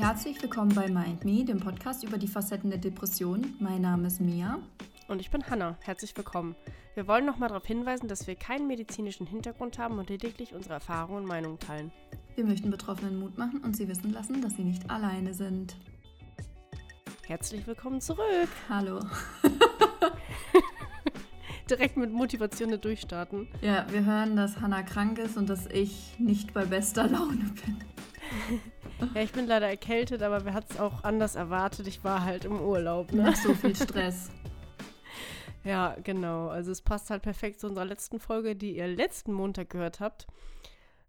[0.00, 3.54] Herzlich willkommen bei Mind Me, dem Podcast über die Facetten der Depression.
[3.60, 4.58] Mein Name ist Mia.
[5.08, 5.76] Und ich bin Hanna.
[5.82, 6.56] Herzlich willkommen.
[6.94, 11.18] Wir wollen nochmal darauf hinweisen, dass wir keinen medizinischen Hintergrund haben und lediglich unsere Erfahrungen
[11.18, 11.92] und Meinungen teilen.
[12.34, 15.76] Wir möchten Betroffenen Mut machen und sie wissen lassen, dass sie nicht alleine sind.
[17.26, 18.48] Herzlich willkommen zurück.
[18.70, 19.00] Hallo.
[21.68, 23.48] Direkt mit Motivation durchstarten.
[23.60, 28.60] Ja, wir hören, dass Hanna krank ist und dass ich nicht bei bester Laune bin.
[29.14, 31.86] Ja, ich bin leider erkältet, aber wer hat es auch anders erwartet?
[31.86, 33.12] Ich war halt im Urlaub.
[33.12, 33.22] Ne?
[33.22, 34.30] Nach so viel Stress.
[35.64, 36.48] ja, genau.
[36.48, 40.26] Also es passt halt perfekt zu unserer letzten Folge, die ihr letzten Montag gehört habt.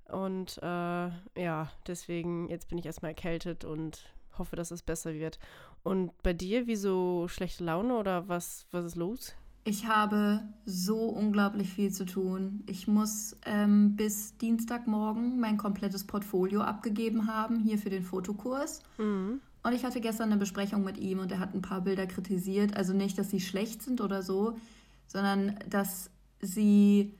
[0.08, 5.40] Und äh, ja, deswegen, jetzt bin ich erstmal erkältet und hoffe, dass es besser wird.
[5.84, 9.36] Und bei dir, wieso schlechte Laune oder was, was ist los?
[9.64, 12.64] Ich habe so unglaublich viel zu tun.
[12.68, 18.82] Ich muss ähm, bis Dienstagmorgen mein komplettes Portfolio abgegeben haben, hier für den Fotokurs.
[18.98, 19.40] Mhm.
[19.64, 22.76] Und ich hatte gestern eine Besprechung mit ihm und er hat ein paar Bilder kritisiert.
[22.76, 24.58] Also nicht, dass sie schlecht sind oder so,
[25.06, 26.10] sondern dass
[26.40, 27.14] sie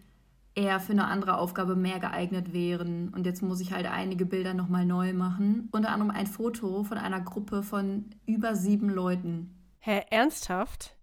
[0.56, 3.10] eher für eine andere Aufgabe mehr geeignet wären.
[3.10, 5.70] Und jetzt muss ich halt einige Bilder nochmal neu machen.
[5.72, 9.56] Unter anderem ein Foto von einer Gruppe von über sieben Leuten.
[9.80, 10.96] Hä, ernsthaft?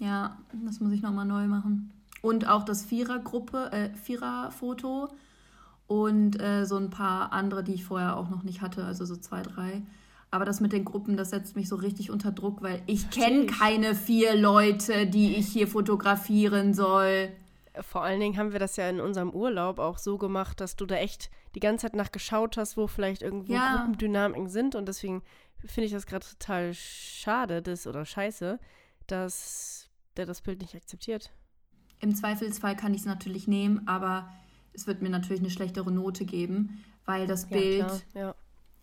[0.00, 1.92] Ja, das muss ich nochmal neu machen.
[2.22, 5.08] Und auch das Vierergruppe, äh, Viererfoto
[5.86, 9.16] und äh, so ein paar andere, die ich vorher auch noch nicht hatte, also so
[9.16, 9.82] zwei, drei.
[10.30, 13.46] Aber das mit den Gruppen, das setzt mich so richtig unter Druck, weil ich kenne
[13.46, 17.28] keine vier Leute, die ich hier fotografieren soll.
[17.80, 20.86] Vor allen Dingen haben wir das ja in unserem Urlaub auch so gemacht, dass du
[20.86, 23.76] da echt die ganze Zeit nachgeschaut hast, wo vielleicht irgendwo ja.
[23.76, 24.74] Gruppendynamiken sind.
[24.74, 25.22] Und deswegen
[25.64, 28.58] finde ich das gerade total schade, das oder scheiße,
[29.06, 29.83] dass
[30.16, 31.30] der das Bild nicht akzeptiert.
[32.00, 34.28] Im Zweifelsfall kann ich es natürlich nehmen, aber
[34.72, 38.34] es wird mir natürlich eine schlechtere Note geben, weil das Bild, ja, ja.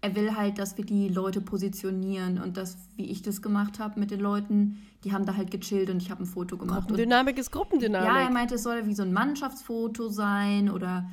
[0.01, 3.99] er will halt, dass wir die Leute positionieren und das, wie ich das gemacht habe
[3.99, 6.81] mit den Leuten, die haben da halt gechillt und ich habe ein Foto gemacht.
[6.81, 8.09] Gruppendynamik ist Gruppendynamik.
[8.09, 11.09] Ja, er meinte, es soll wie so ein Mannschaftsfoto sein oder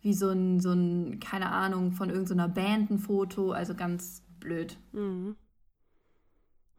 [0.00, 4.76] wie so ein, so ein keine Ahnung, von irgendeiner Band ein Foto, also ganz blöd.
[4.92, 5.36] Mhm.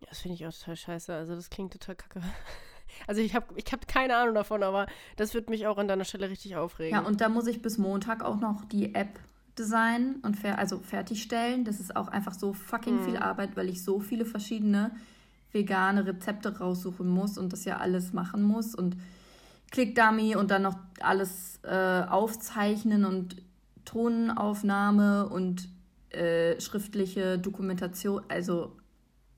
[0.02, 1.14] Ja, das finde ich auch total scheiße.
[1.14, 2.22] Also das klingt total kacke.
[3.08, 6.06] Also ich habe ich hab keine Ahnung davon, aber das wird mich auch an deiner
[6.06, 6.94] Stelle richtig aufregen.
[6.94, 9.20] Ja, und da muss ich bis Montag auch noch die App
[9.58, 11.66] designen und fer also fertigstellen.
[11.66, 13.06] Das ist auch einfach so fucking mhm.
[13.06, 14.92] viel Arbeit, weil ich so viele verschiedene
[15.52, 18.98] vegane Rezepte raussuchen muss und das ja alles machen muss und
[19.72, 23.38] Clickdummy und dann noch alles äh, aufzeichnen und
[23.86, 25.68] Tonaufnahme und
[26.12, 28.24] äh, schriftliche Dokumentation.
[28.30, 28.76] Also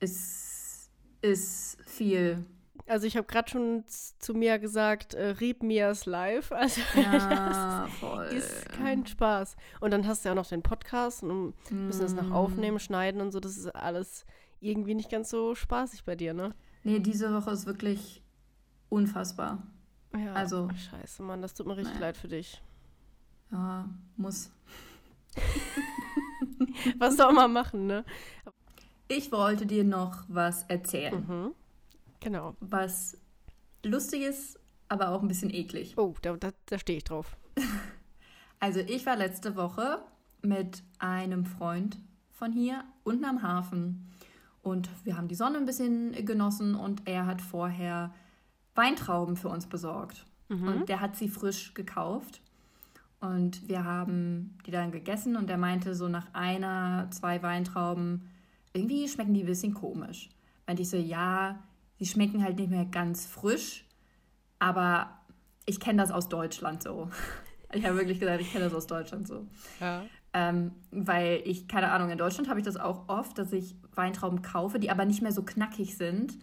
[0.00, 2.44] es ist viel.
[2.92, 6.52] Also ich habe gerade schon zu mir gesagt, äh, Read Mias Live.
[6.62, 8.26] Also ja, voll.
[8.26, 9.56] ist kein Spaß.
[9.80, 12.32] Und dann hast du ja auch noch den Podcast und müssen das noch mm.
[12.34, 13.40] aufnehmen, schneiden und so.
[13.40, 14.26] Das ist alles
[14.60, 16.54] irgendwie nicht ganz so spaßig bei dir, ne?
[16.84, 18.22] Nee, diese Woche ist wirklich
[18.90, 19.62] unfassbar.
[20.14, 22.00] Ja, also, scheiße, Mann, das tut mir richtig nee.
[22.02, 22.62] leid für dich.
[23.50, 23.88] Ja,
[24.18, 24.50] muss.
[26.98, 28.04] was soll man machen, ne?
[29.08, 31.24] Ich wollte dir noch was erzählen.
[31.26, 31.54] Mhm.
[32.22, 32.56] Genau.
[32.60, 33.18] Was
[33.84, 35.94] lustig ist, aber auch ein bisschen eklig.
[35.96, 37.36] Oh, da, da, da stehe ich drauf.
[38.60, 39.98] Also ich war letzte Woche
[40.40, 41.98] mit einem Freund
[42.30, 44.08] von hier unten am Hafen
[44.62, 48.14] und wir haben die Sonne ein bisschen genossen und er hat vorher
[48.76, 50.24] Weintrauben für uns besorgt.
[50.48, 50.68] Mhm.
[50.68, 52.40] Und der hat sie frisch gekauft.
[53.20, 58.28] Und wir haben die dann gegessen und er meinte so nach einer, zwei Weintrauben,
[58.72, 60.28] irgendwie schmecken die ein bisschen komisch.
[60.66, 61.58] Meinte ich so, ja,
[62.02, 63.84] sie schmecken halt nicht mehr ganz frisch,
[64.58, 65.20] aber
[65.66, 67.08] ich kenne das aus Deutschland so.
[67.74, 69.46] Ich habe wirklich gesagt, ich kenne das aus Deutschland so.
[69.80, 70.02] Ja.
[70.34, 74.42] Ähm, weil ich, keine Ahnung, in Deutschland habe ich das auch oft, dass ich Weintrauben
[74.42, 76.34] kaufe, die aber nicht mehr so knackig sind,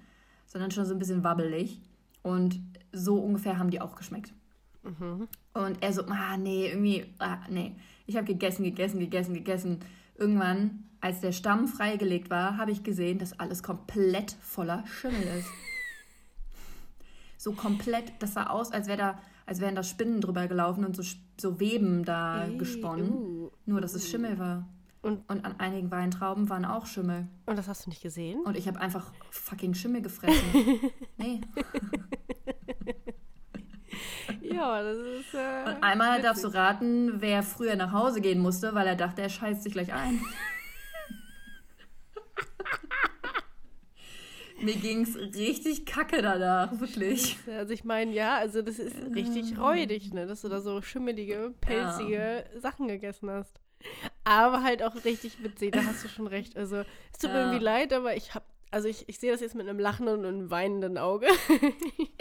[0.47, 1.81] sondern schon so ein bisschen wabbelig.
[2.23, 2.59] Und
[2.91, 4.33] so ungefähr haben die auch geschmeckt.
[4.81, 5.27] Mhm.
[5.53, 7.75] Und er so, ah, nee, irgendwie, ah, nee.
[8.07, 9.79] Ich habe gegessen, gegessen, gegessen, gegessen.
[10.17, 15.49] Irgendwann als der Stamm freigelegt war, habe ich gesehen, dass alles komplett voller Schimmel ist.
[17.37, 20.95] so komplett, das sah aus, als, wär da, als wären da Spinnen drüber gelaufen und
[20.95, 21.03] so,
[21.39, 23.11] so Weben da Ey, gesponnen.
[23.11, 24.67] Uh, Nur, dass es Schimmel war.
[25.01, 27.29] Und, und an einigen Weintrauben waren auch Schimmel.
[27.45, 28.41] Und das hast du nicht gesehen?
[28.41, 30.43] Und ich habe einfach fucking Schimmel gefressen.
[31.17, 31.39] nee.
[34.41, 35.33] ja, das ist.
[35.33, 36.23] Äh, und einmal witzig.
[36.23, 39.71] darfst du raten, wer früher nach Hause gehen musste, weil er dachte, er scheißt sich
[39.71, 40.19] gleich ein.
[44.61, 47.37] Mir ging es richtig kacke danach, wirklich.
[47.47, 51.53] Also ich meine, ja, also das ist richtig räudig, ne, dass du da so schimmelige,
[51.61, 52.59] pelzige ja.
[52.59, 53.57] Sachen gegessen hast.
[54.25, 56.57] aber halt auch richtig witzig, da hast du schon recht.
[56.57, 56.77] Also,
[57.13, 57.45] es tut mir Ja.
[57.45, 60.25] irgendwie leid, aber ich habe, also ich, ich sehe das jetzt mit einem lachenden und
[60.25, 61.27] einem weinenden Auge.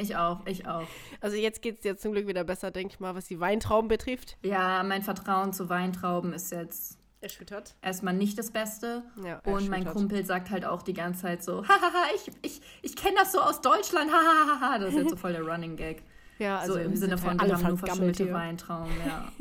[0.00, 0.86] Ich auch, ich auch.
[1.20, 3.88] Also jetzt geht es dir zum Glück wieder besser, denke ich mal, was die Weintrauben
[3.88, 4.36] betrifft.
[4.44, 7.74] Ja, mein Vertrauen zu Weintrauben ist jetzt Erschüttert.
[7.82, 9.02] erstmal nicht das Beste.
[9.24, 9.84] Ja, Und mein.
[9.84, 13.40] Kumpel sagt halt auch die ganze Zeit so, hahaha, ich, ich, ich kenne das so
[13.40, 14.78] aus Deutschland, hahaha.
[14.78, 16.02] Das ist jetzt so voll der Running Gag.
[16.40, 18.32] Ja, also so im Sinne von, halt wir haben nur verschimmelte.
[18.32, 19.32] Weintrauben, ja.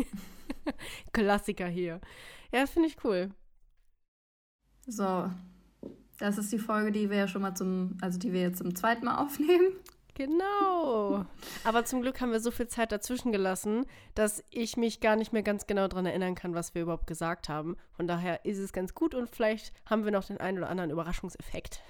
[1.13, 2.01] Klassiker hier.
[2.51, 3.29] Ja, finde ich cool.
[4.87, 5.29] So,
[6.17, 8.75] das ist die Folge, die wir ja schon mal zum, also die wir jetzt zum
[8.75, 9.73] zweiten Mal aufnehmen.
[10.17, 11.25] Genau.
[11.63, 13.85] Aber zum Glück haben wir so viel Zeit dazwischen gelassen,
[14.15, 17.49] dass ich mich gar nicht mehr ganz genau daran erinnern kann, was wir überhaupt gesagt
[17.49, 17.77] haben.
[17.91, 20.89] Von daher ist es ganz gut und vielleicht haben wir noch den einen oder anderen
[20.89, 21.81] Überraschungseffekt.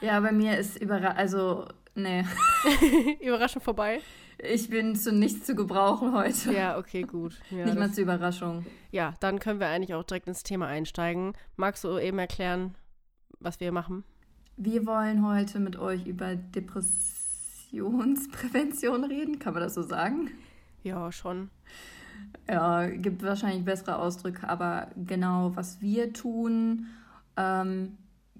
[0.00, 2.24] Ja, bei mir ist überra also, nee,
[3.20, 4.00] Überraschung vorbei?
[4.38, 6.52] ich bin zu nichts zu gebrauchen heute.
[6.52, 7.38] Ja, okay, gut.
[7.50, 8.66] Ja, Nicht mal zur Überraschung.
[8.90, 11.32] ja, dann können wir eigentlich auch direkt ins Thema einsteigen.
[11.56, 12.74] Magst du eben erklären,
[13.38, 14.04] was wir machen?
[14.58, 16.34] Wir wollen heute mit euch über
[17.76, 20.30] Depressionsprävention reden, kann man das so sagen?
[20.82, 21.50] Ja, schon.
[22.48, 26.86] Ja, gibt wahrscheinlich bessere Ausdrücke, aber genau, was wir tun,
[27.36, 27.96] ähm,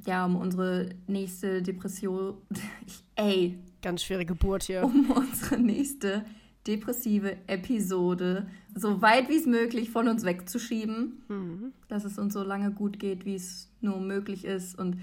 [0.07, 2.35] ja, um unsere nächste Depression,
[3.17, 4.85] ey, Ganz schwere Geburt hier.
[4.85, 6.25] um unsere nächste
[6.67, 11.73] depressive Episode so weit wie es möglich von uns wegzuschieben, Mhm.
[11.89, 14.77] dass es uns so lange gut geht, wie es nur möglich ist.
[14.79, 14.97] Und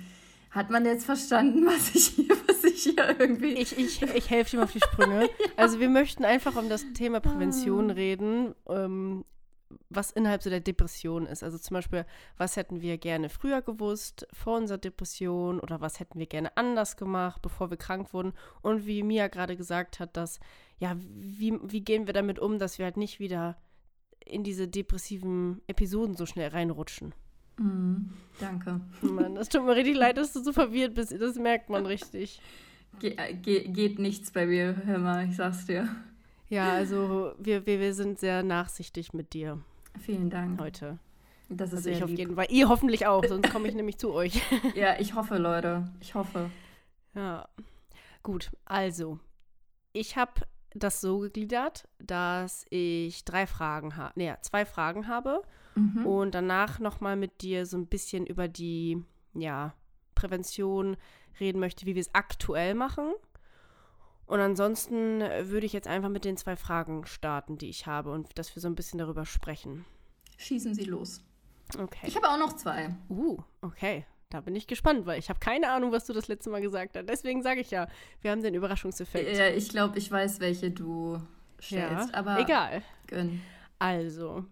[0.53, 3.53] hat man jetzt verstanden, was ich hier, was ich hier irgendwie.
[3.53, 5.29] Ich, ich, ich helfe dir mal auf die Sprünge.
[5.55, 9.23] Also wir möchten einfach um das Thema Prävention reden, ähm,
[9.89, 11.43] was innerhalb so der Depression ist.
[11.43, 12.05] Also zum Beispiel,
[12.37, 16.97] was hätten wir gerne früher gewusst vor unserer Depression oder was hätten wir gerne anders
[16.97, 18.33] gemacht, bevor wir krank wurden.
[18.61, 20.39] Und wie Mia gerade gesagt hat, dass,
[20.79, 23.57] ja, wie, wie gehen wir damit um, dass wir halt nicht wieder
[24.25, 27.13] in diese depressiven Episoden so schnell reinrutschen.
[27.57, 28.81] Mhm, danke.
[29.01, 31.11] Mann, das tut mir richtig leid, dass du so verwirrt bist.
[31.19, 32.41] Das merkt man richtig.
[32.99, 35.87] Ge ge geht nichts bei mir, hör mal, ich sag's dir.
[36.49, 39.59] Ja, also wir, wir, wir sind sehr nachsichtig mit dir
[39.99, 40.59] Vielen Dank.
[40.61, 40.99] heute.
[41.49, 42.19] Das ist Also ich sehr auf lieb.
[42.19, 42.47] jeden Fall.
[42.49, 44.41] Ihr hoffentlich auch, sonst komme ich nämlich zu euch.
[44.75, 45.87] Ja, ich hoffe, Leute.
[46.01, 46.49] Ich hoffe.
[47.15, 47.47] Ja.
[48.23, 49.19] Gut, also.
[49.91, 50.31] Ich habe
[50.73, 54.13] das so gegliedert, dass ich drei Fragen habe.
[54.15, 55.41] Nee, zwei Fragen habe
[55.75, 56.05] Mhm.
[56.05, 59.03] und danach nochmal mit dir so ein bisschen über die,
[59.33, 59.73] ja,
[60.15, 60.97] Prävention
[61.39, 63.13] reden möchte, wie wir es aktuell machen.
[64.25, 68.37] Und ansonsten würde ich jetzt einfach mit den zwei Fragen starten, die ich habe und
[68.37, 69.85] dass wir so ein bisschen darüber sprechen.
[70.37, 71.23] Schießen Sie los.
[71.77, 72.07] Okay.
[72.07, 72.95] Ich habe auch noch zwei.
[73.09, 74.05] Uh, okay.
[74.29, 76.97] Da bin ich gespannt, weil ich habe keine Ahnung, was du das letzte Mal gesagt
[76.97, 77.07] hast.
[77.07, 77.87] Deswegen sage ich ja,
[78.21, 79.37] wir haben den Überraschungseffekt.
[79.37, 81.21] Ja, ich glaube, ich weiß, welche du
[81.61, 82.15] stellst.
[82.15, 82.81] aber egal.
[83.05, 83.41] Gönn.
[83.77, 84.45] Also,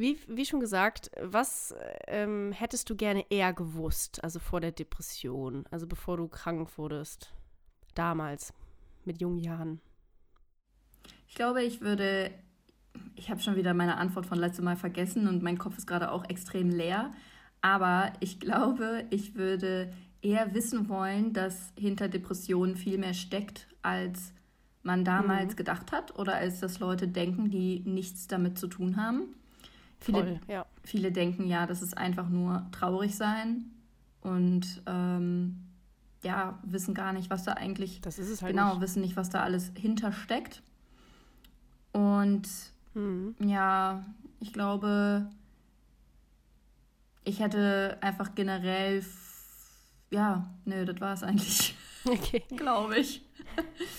[0.00, 1.74] wie, wie schon gesagt, was
[2.06, 7.32] ähm, hättest du gerne eher gewusst, also vor der Depression, also bevor du krank wurdest?
[7.94, 8.52] Damals,
[9.04, 9.80] mit jungen Jahren.
[11.28, 12.30] Ich glaube, ich würde.
[13.14, 16.10] Ich habe schon wieder meine Antwort von letztem Mal vergessen und mein Kopf ist gerade
[16.10, 17.12] auch extrem leer.
[17.60, 19.92] Aber ich glaube, ich würde
[20.22, 24.32] eher wissen wollen, dass hinter Depressionen viel mehr steckt, als
[24.82, 29.34] man damals gedacht hat oder als das Leute denken, die nichts damit zu tun haben.
[30.00, 30.66] Viele, Voll, ja.
[30.82, 33.66] viele denken ja, das ist einfach nur traurig sein
[34.22, 35.66] und ähm,
[36.22, 38.82] ja, wissen gar nicht, was da eigentlich Das ist es halt genau, nicht.
[38.82, 40.62] wissen nicht, was da alles hintersteckt.
[41.92, 42.48] Und
[42.94, 43.36] Mhm.
[43.40, 44.04] ja,
[44.40, 45.30] ich glaube,
[47.24, 49.04] ich hätte einfach generell,
[50.10, 52.42] ja, nö, das war es eigentlich, Okay.
[52.56, 53.22] glaube ich.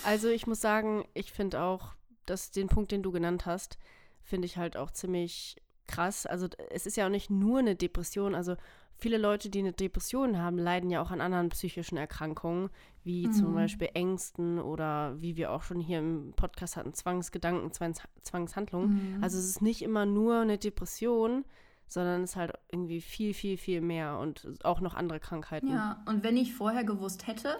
[0.04, 1.94] Also ich muss sagen, ich finde auch,
[2.26, 3.78] dass den Punkt, den du genannt hast,
[4.22, 5.56] finde ich halt auch ziemlich
[5.92, 6.26] krass.
[6.26, 8.34] Also es ist ja auch nicht nur eine Depression.
[8.34, 8.56] Also
[8.94, 12.70] viele Leute, die eine Depression haben, leiden ja auch an anderen psychischen Erkrankungen,
[13.04, 13.54] wie zum Mhm.
[13.54, 19.16] Beispiel Ängsten oder wie wir auch schon hier im Podcast hatten, Zwangsgedanken, Zwangs Zwangshandlungen.
[19.16, 19.22] Mhm.
[19.24, 21.44] Also es ist nicht immer nur eine Depression,
[21.88, 25.68] sondern es ist halt irgendwie viel, viel, viel mehr und auch noch andere Krankheiten.
[25.68, 27.56] Ja, und wenn ich vorher gewusst hätte,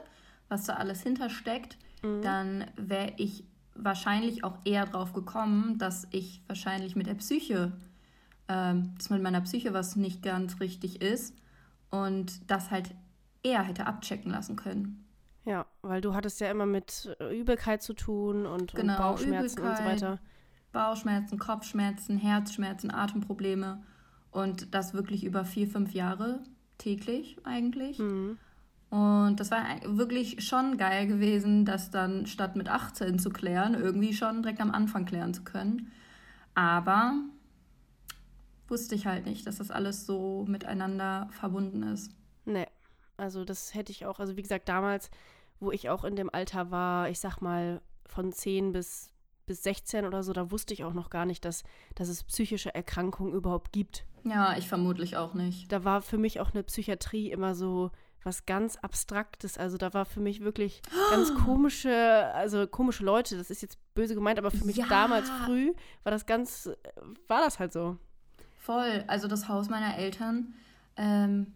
[0.49, 2.23] was da alles hintersteckt, Mhm.
[2.23, 7.73] dann wäre ich wahrscheinlich auch eher drauf gekommen, dass ich wahrscheinlich mit der Psyche,
[8.53, 11.35] ähm, dass mit meiner Psyche was nicht ganz richtig ist
[11.91, 12.95] und das halt
[13.43, 15.05] eher hätte abchecken lassen können.
[15.45, 19.61] Ja, weil du hattest ja immer mit äh, Übelkeit zu tun und, Genau, und Bauchschmerzen
[19.61, 20.03] und so Übelkeit.
[20.03, 20.19] weiter.
[20.73, 23.83] Bauchschmerzen, Kopfschmerzen, Herzschmerzen, Atemprobleme
[24.31, 26.41] und das wirklich über vier, fünf Jahre
[26.79, 27.99] täglich eigentlich.
[27.99, 28.39] Mhm.
[28.91, 34.13] Und das war wirklich schon geil gewesen, das dann statt mit 18 zu klären, irgendwie
[34.13, 35.91] schon direkt am Anfang klären zu können.
[36.55, 37.15] Aber
[38.69, 42.13] wusste ich halt nicht, dass das alles so miteinander verbunden ist.
[42.45, 42.67] Nee,
[43.17, 45.11] also das hätte ich auch, also wie gesagt, damals,
[45.61, 49.11] wo ich auch in dem Alter war, ich sag mal von 10 bis,
[49.47, 51.63] bis 16 oder so, da wusste ich auch noch gar nicht, dass,
[51.95, 54.05] dass es psychische Erkrankungen überhaupt gibt.
[54.25, 55.71] Ja, ich vermutlich auch nicht.
[55.71, 57.91] Da war für mich auch eine Psychiatrie immer so
[58.25, 59.59] was ganz Abstraktes.
[59.59, 64.15] Also da war für mich wirklich ganz komische, also komische Leute, das ist jetzt böse
[64.15, 64.87] gemeint, aber für mich Ja.
[64.89, 65.73] damals früh
[66.05, 66.71] war das ganz,
[67.29, 67.99] war das halt so.
[68.63, 69.05] Voll.
[69.09, 70.55] Also das Haus meiner Eltern
[70.97, 71.53] ähm,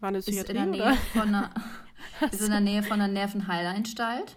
[0.00, 1.50] War eine ist in der Nähe von einer,
[2.30, 4.36] ist in der Nähe von einer Nervenheilanstalt.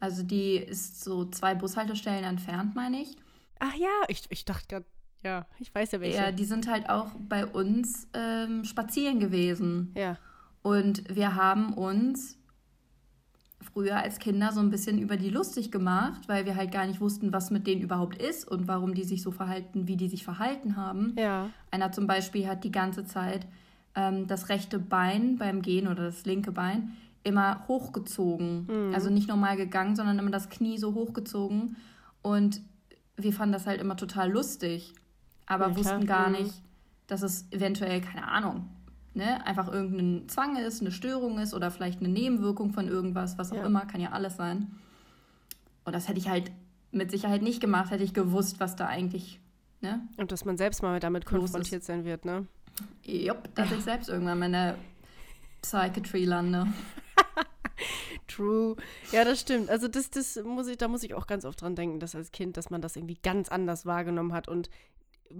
[0.00, 3.16] Also die ist so zwei Bushaltestellen entfernt, meine ich.
[3.60, 4.86] Ach ja, ich, ich dachte gerade,
[5.22, 6.16] ja, ich weiß ja welche.
[6.16, 9.92] Ja, die sind halt auch bei uns ähm, spazieren gewesen.
[9.96, 10.18] ja.
[10.64, 12.38] Und wir haben uns
[13.62, 17.00] früher als Kinder so ein bisschen über die lustig gemacht, weil wir halt gar nicht
[17.00, 20.24] wussten, was mit denen überhaupt ist und warum die sich so verhalten, wie die sich
[20.24, 21.14] verhalten haben.
[21.18, 21.48] Ja.
[21.70, 23.46] Einer zum Beispiel hat die ganze Zeit
[23.94, 26.92] ähm, das rechte Bein beim Gehen oder das linke Bein
[27.24, 28.92] immer hochgezogen.
[28.94, 31.76] Also nicht normal gegangen, sondern immer das Knie so hochgezogen.
[32.20, 32.60] Und
[33.16, 34.92] wir fanden das halt immer total lustig,
[35.46, 36.36] aber Ja, wussten gar Mhm.
[36.36, 36.62] nicht,
[37.06, 38.66] dass es eventuell, keine Ahnung,
[39.14, 43.52] ne, einfach irgendein Zwang ist, eine Störung ist oder vielleicht eine Nebenwirkung von irgendwas, was
[43.52, 43.66] auch Ja.
[43.66, 44.72] immer, kann ja alles sein.
[45.84, 46.50] Und das hätte ich halt
[46.92, 49.40] mit Sicherheit nicht gemacht, hätte ich gewusst, was da eigentlich,
[49.80, 50.06] ne?
[50.16, 52.46] Und dass man selbst mal damit konfrontiert sein wird, ne?
[53.04, 54.78] Jupp, dass ich selbst irgendwann mal in der
[55.62, 56.66] Psychiatry lande.
[58.28, 58.76] True.
[59.10, 59.68] Ja, das stimmt.
[59.68, 62.30] Also das, das muss ich, da muss ich auch ganz oft dran denken, dass als
[62.32, 64.70] Kind, dass man das irgendwie ganz anders wahrgenommen hat und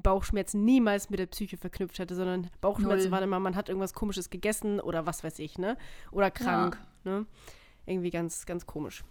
[0.02, 3.11] Bauchschmerzen niemals mit der Psyche verknüpft hätte, sondern Bauchschmerzen Null.
[3.12, 5.76] waren immer, man hat irgendwas komisches gegessen oder was weiß ich, ne?
[6.11, 7.26] Oder krank, ne?
[7.87, 9.04] Irgendwie ganz, ganz komisch.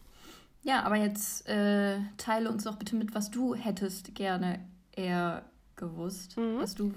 [0.64, 4.60] Ja, aber jetzt äh, teile uns doch bitte mit, was du hättest gerne
[4.92, 5.44] eher
[5.76, 6.38] gewusst.
[6.38, 6.60] Mhm.
[6.60, 6.94] Was du.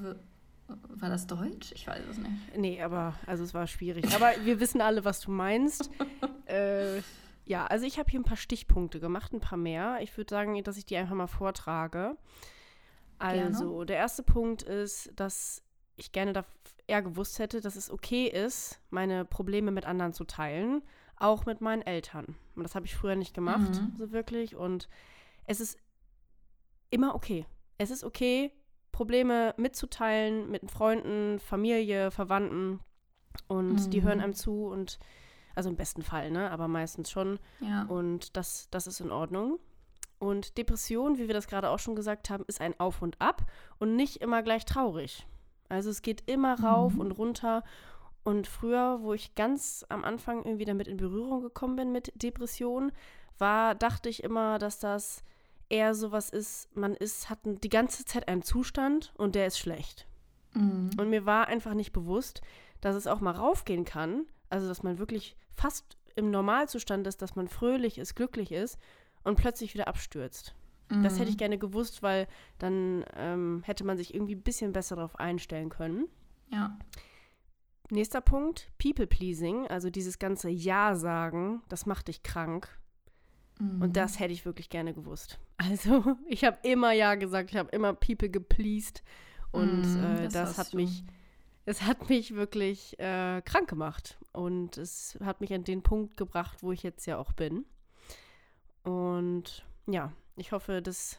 [0.66, 1.72] War das Deutsch?
[1.74, 2.56] Ich weiß es nicht.
[2.56, 4.14] Nee, aber, also es war schwierig.
[4.14, 5.90] Aber wir wissen alle, was du meinst.
[6.46, 7.00] äh,
[7.44, 9.98] ja, also ich habe hier ein paar Stichpunkte gemacht, ein paar mehr.
[10.00, 12.16] Ich würde sagen, dass ich die einfach mal vortrage.
[13.28, 15.62] Also, der erste Punkt ist, dass
[15.96, 16.44] ich gerne da
[16.86, 20.82] eher gewusst hätte, dass es okay ist, meine Probleme mit anderen zu teilen,
[21.16, 22.36] auch mit meinen Eltern.
[22.56, 23.94] Und das habe ich früher nicht gemacht, Mhm.
[23.98, 24.56] so wirklich.
[24.56, 24.88] Und
[25.46, 25.78] es ist
[26.90, 27.46] immer okay.
[27.78, 28.52] Es ist okay,
[28.92, 32.80] Probleme mitzuteilen mit Freunden, Familie, Verwandten.
[33.48, 34.04] Und die Mhm.
[34.04, 34.98] hören einem zu und
[35.56, 36.50] also im besten Fall, ne?
[36.50, 37.38] Aber meistens schon.
[37.60, 37.82] Ja.
[37.84, 39.58] Und das, das ist in Ordnung.
[40.24, 43.44] Und Depression, wie wir das gerade auch schon gesagt haben, ist ein Auf und Ab
[43.78, 45.26] und nicht immer gleich traurig.
[45.68, 47.00] Also es geht immer rauf Mhm.
[47.00, 47.62] und runter.
[48.22, 52.90] Und früher, wo ich ganz am Anfang irgendwie damit in Berührung gekommen bin mit Depression,
[53.36, 55.22] war, dachte ich immer, dass das
[55.68, 60.06] eher sowas ist, man ist, hat die ganze Zeit einen Zustand und der ist schlecht.
[60.54, 60.90] Mhm.
[60.98, 62.40] Und mir war einfach nicht bewusst,
[62.80, 64.24] dass es auch mal raufgehen kann.
[64.48, 68.78] Also, dass man wirklich fast im Normalzustand ist, dass man fröhlich ist, glücklich ist
[69.24, 70.54] und plötzlich wieder abstürzt.
[71.02, 72.28] Das hätte ich gerne gewusst, weil
[72.58, 76.06] dann ähm, hätte man sich irgendwie ein bisschen besser darauf einstellen können.
[76.52, 76.78] Ja.
[77.90, 82.68] Nächster Punkt, People-Pleasing, also dieses ganze Ja sagen, das macht dich krank.
[83.58, 83.82] Mhm.
[83.82, 85.38] Und das hätte ich wirklich gerne gewusst.
[85.56, 89.02] Also, ich habe immer Ja gesagt, ich habe immer People gepleased.
[89.52, 90.78] Und Mhm, äh, das das, hat du.
[90.78, 91.04] mich,
[91.64, 94.18] es hat mich wirklich äh, krank gemacht.
[94.32, 97.64] Und es hat mich an den Punkt gebracht, wo ich jetzt ja auch bin.
[98.84, 101.18] Und ja, ich hoffe, das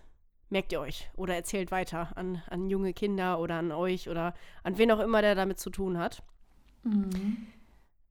[0.50, 4.78] merkt ihr euch oder erzählt weiter an, an junge Kinder oder an euch oder an
[4.78, 6.24] wen auch immer, der damit zu tun hat
[6.86, 7.48] Mhm.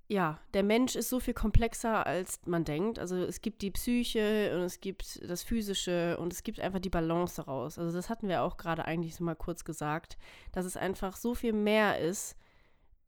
[0.08, 2.98] ja, der Mensch ist so viel komplexer, als man denkt.
[2.98, 6.90] Also es gibt die Psyche und es gibt das Physische und es gibt einfach die
[6.90, 7.78] Balance daraus.
[7.78, 10.18] Also das hatten wir auch gerade eigentlich so mal kurz gesagt,
[10.52, 12.36] dass es einfach so viel mehr ist,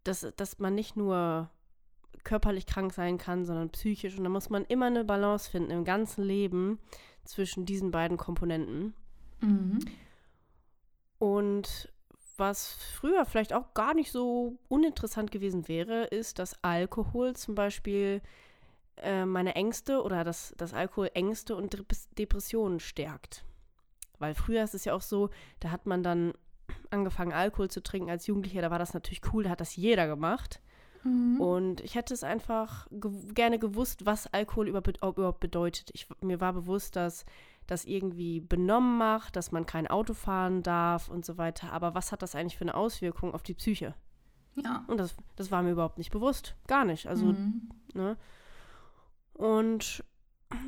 [0.05, 1.51] dass, dass man nicht nur
[2.27, 4.19] körperlich krank sein kann, sondern psychisch.
[4.19, 6.79] Und da muss man immer eine Balance finden im ganzen Leben
[7.25, 8.95] zwischen diesen beiden Komponenten.
[9.41, 9.79] Mhm.
[11.19, 11.91] Und
[12.37, 18.21] was früher vielleicht auch gar nicht so uninteressant gewesen wäre, ist, dass Alkohol zum Beispiel
[18.97, 23.45] äh, meine Ängste oder dass das Alkohol Ängste und Dep- Depressionen stärkt.
[24.19, 25.31] Weil früher ist es ja auch so,
[25.61, 26.35] da hat man dann
[26.91, 30.07] angefangen, Alkohol zu trinken als Jugendlicher, da war das natürlich cool, da hat das jeder
[30.07, 30.61] gemacht.
[31.07, 31.41] Mhm.
[31.41, 35.91] Und ich hätte es einfach ge gerne gewusst, was Alkohol über überhaupt bedeutet.
[35.95, 37.25] Ich, mir war bewusst, dass
[37.67, 41.73] das irgendwie benommen macht, dass man kein Auto fahren darf und so weiter.
[41.73, 43.95] Aber was hat das eigentlich für eine Auswirkung auf die Psyche?
[44.55, 44.85] Ja.
[44.87, 46.55] Und das, das war mir überhaupt nicht bewusst.
[46.67, 47.07] Gar nicht.
[47.07, 47.71] Also, Mhm.
[47.95, 48.17] ne?
[49.35, 50.05] Und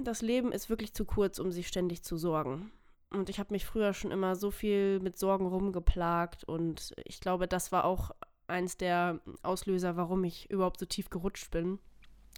[0.03, 2.71] das Leben ist wirklich zu kurz, um sich ständig zu sorgen.
[3.11, 6.45] Und ich habe mich früher schon immer so viel mit Sorgen rumgeplagt.
[6.45, 8.11] Und ich glaube, das war auch
[8.49, 11.79] eins der Auslöser, warum ich überhaupt so tief gerutscht bin.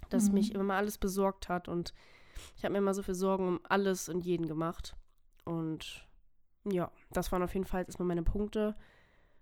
[0.09, 0.33] Dass Mhm.
[0.35, 1.67] mich immer alles besorgt hat.
[1.67, 1.93] Und
[2.57, 4.95] ich habe mir immer so viel Sorgen um alles und jeden gemacht.
[5.45, 6.07] Und
[6.69, 8.75] ja, das waren auf jeden Fall erstmal meine Punkte,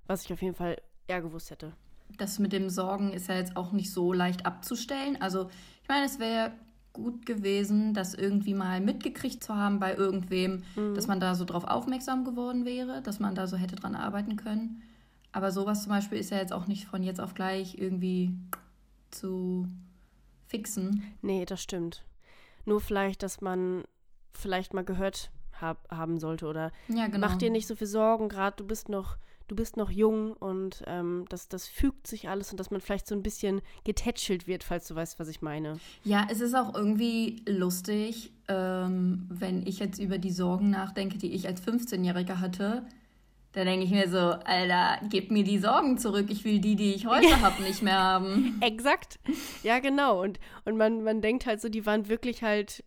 [0.08, 1.74] was ich auf jeden Fall eher gewusst hätte.
[2.18, 5.22] Das mit dem Sorgen ist ja jetzt auch nicht so leicht abzustellen.
[5.22, 5.50] Also,
[5.84, 6.52] ich meine, es wäre
[6.92, 10.96] gut gewesen, das irgendwie mal mitgekriegt zu haben bei irgendwem, Mhm.
[10.96, 14.36] dass man da so drauf aufmerksam geworden wäre, dass man da so hätte dran arbeiten
[14.38, 14.82] können.
[15.32, 18.32] Aber sowas zum Beispiel ist ja jetzt auch nicht von jetzt auf gleich irgendwie
[19.12, 19.68] zu
[20.48, 21.04] fixen.
[21.22, 22.04] Nee, das stimmt.
[22.66, 23.84] Nur vielleicht, dass man
[24.32, 25.32] vielleicht mal gehört
[25.62, 27.20] hab, haben sollte oder Ja, genau.
[27.28, 29.18] mach dir nicht so viel Sorgen, gerade du bist noch,
[29.48, 33.08] du bist noch jung und ähm, das, das fügt sich alles und dass man vielleicht
[33.08, 35.80] so ein bisschen getätschelt wird, falls du weißt, was ich meine.
[36.04, 41.34] Ja, es ist auch irgendwie lustig, ähm, wenn ich jetzt über die Sorgen nachdenke, die
[41.34, 42.86] ich als 15-Jähriger hatte.
[43.52, 46.28] Da denke ich mir so, Alter, gib mir die Sorgen zurück.
[46.30, 48.60] Ich will die, die ich heute habe, nicht mehr haben.
[48.62, 49.20] Exakt.
[49.64, 50.22] Ja, genau.
[50.22, 52.84] Und, und man, man denkt halt so, die waren wirklich halt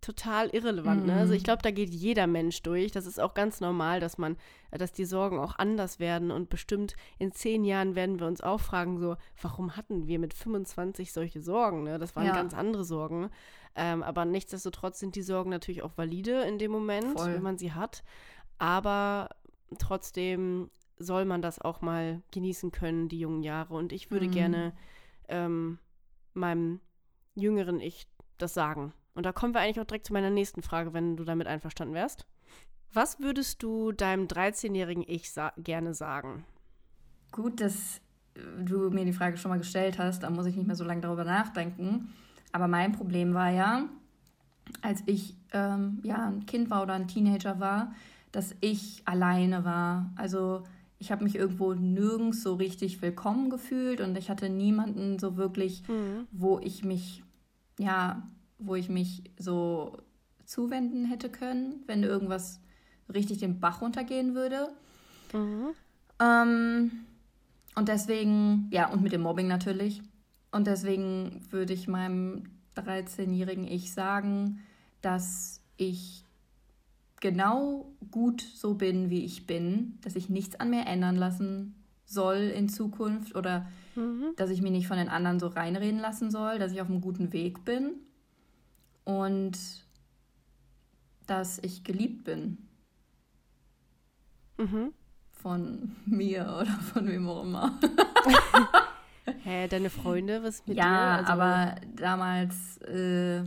[0.00, 1.06] total irrelevant.
[1.06, 1.14] Ne?
[1.14, 2.92] Also ich glaube, da geht jeder Mensch durch.
[2.92, 4.36] Das ist auch ganz normal, dass man,
[4.70, 6.30] dass die Sorgen auch anders werden.
[6.30, 10.34] Und bestimmt in zehn Jahren werden wir uns auch fragen, so, warum hatten wir mit
[10.34, 11.84] 25 solche Sorgen?
[11.84, 11.98] Ne?
[11.98, 12.34] Das waren Ja.
[12.34, 13.30] ganz andere Sorgen.
[13.74, 17.34] Ähm, aber nichtsdestotrotz sind die Sorgen natürlich auch valide in dem Moment, Voll.
[17.34, 18.04] wenn man sie hat.
[18.58, 19.30] Aber
[19.78, 23.74] trotzdem soll man das auch mal genießen können, die jungen Jahre.
[23.74, 24.30] Und ich würde Mhm.
[24.30, 24.72] gerne
[25.28, 25.78] ähm,
[26.34, 26.80] meinem
[27.34, 28.06] jüngeren Ich
[28.38, 28.92] das sagen.
[29.14, 31.94] Und da kommen wir eigentlich auch direkt zu meiner nächsten Frage, wenn du damit einverstanden
[31.94, 32.26] wärst.
[32.92, 36.44] Was würdest du deinem 13-jährigen Ich sa gerne sagen?
[37.32, 38.00] Gut, dass
[38.64, 41.00] du mir die Frage schon mal gestellt hast, da muss ich nicht mehr so lange
[41.00, 42.12] darüber nachdenken.
[42.52, 43.88] Aber mein Problem war ja,
[44.80, 47.92] als ich ähm, ja, ein Kind war oder ein Teenager war,
[48.34, 50.12] dass ich alleine war.
[50.16, 50.64] Also
[50.98, 55.84] ich habe mich irgendwo nirgends so richtig willkommen gefühlt und ich hatte niemanden so wirklich,
[56.32, 57.22] wo ich mich,
[57.78, 58.26] ja,
[58.58, 59.98] wo ich mich so
[60.44, 62.60] zuwenden hätte können, wenn irgendwas
[63.12, 64.68] richtig den Bach runtergehen würde.
[66.20, 66.90] Ähm,
[67.76, 70.02] und deswegen, ja, und mit dem Mobbing natürlich.
[70.50, 72.44] Und deswegen würde ich meinem
[72.76, 74.60] 13-jährigen Ich sagen,
[75.02, 76.23] dass ich
[77.24, 82.52] genau gut so bin, wie ich bin, dass ich nichts an mir ändern lassen soll
[82.54, 83.66] in Zukunft oder
[84.36, 87.00] dass ich mich nicht von den anderen so reinreden lassen soll, dass ich auf einem
[87.00, 87.94] guten Weg bin
[89.04, 89.56] und
[91.26, 92.58] dass ich geliebt bin
[94.58, 94.92] Mhm.
[95.32, 97.80] von mir oder von wem auch immer.
[99.42, 101.28] Hä, deine Freunde, was mit ja, dir?
[101.28, 103.42] Also, aber damals, äh,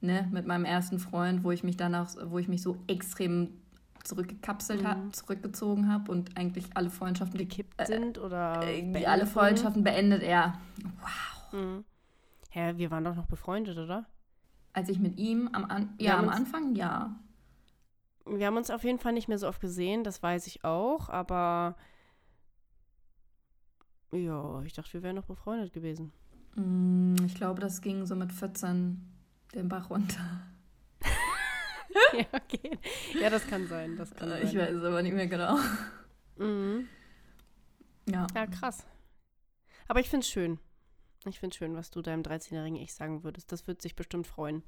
[0.00, 3.60] ne, mit meinem ersten Freund, wo ich mich danach, wo ich mich so extrem
[4.04, 9.26] zurückgekapselt habe, zurückgezogen habe und eigentlich alle Freundschaften gekippt, gekippt sind oder irgendwie beendet alle?
[9.26, 10.58] Freundschaften beendet er.
[11.52, 11.84] Mhm.
[12.50, 14.06] Hä, wir waren doch noch befreundet, oder?
[14.72, 17.18] Als ich mit ihm am, An Wir ja, am Anfang, ja.
[18.24, 21.08] Wir haben uns auf jeden Fall nicht mehr so oft gesehen, das weiß ich auch,
[21.08, 21.76] aber
[24.12, 26.12] ja, ich dachte, wir wären noch befreundet gewesen.
[26.54, 29.17] Mm, Ich glaube, das ging so mit 14
[29.54, 30.40] den Bach runter.
[32.12, 32.78] ja, okay.
[33.20, 34.60] Ja, das kann sein, das kann Äh, Ich sein.
[34.60, 35.58] weiß es aber nicht mehr genau.
[36.36, 36.88] Mhm.
[38.06, 38.26] Ja.
[38.34, 38.86] Ja, krass.
[39.88, 40.58] Aber ich finde es schön.
[41.26, 43.50] Ich finde es schön, was du deinem 13-jährigen Ich sagen würdest.
[43.52, 44.62] Das wird sich bestimmt freuen.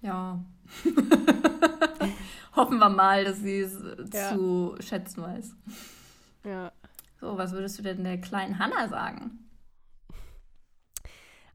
[0.00, 0.42] Ja.
[2.56, 3.78] Hoffen wir mal, dass sie es
[4.12, 4.30] Ja.
[4.34, 5.54] zu schätzen weiß.
[6.44, 6.72] Ja.
[7.20, 9.38] So, was würdest du denn der kleinen Hannah sagen?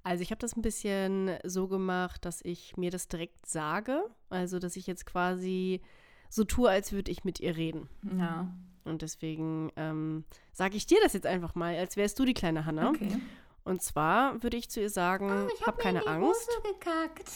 [0.07, 4.05] Also ich habe das ein bisschen so gemacht, dass ich mir das direkt sage.
[4.29, 5.81] Also, dass ich jetzt quasi
[6.29, 7.89] so tue, als würde ich mit ihr reden.
[8.17, 8.49] Ja.
[8.85, 12.65] Und deswegen ähm, sage ich dir das jetzt einfach mal, als wärst du die kleine
[12.65, 12.91] Hanna.
[12.91, 13.17] Okay.
[13.65, 16.49] Und zwar würde ich zu ihr sagen, hab keine Angst.
[16.63, 17.29] gekackt.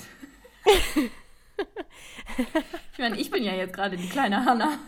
[2.94, 4.80] ich meine, ich bin ja jetzt gerade die kleine Hannah.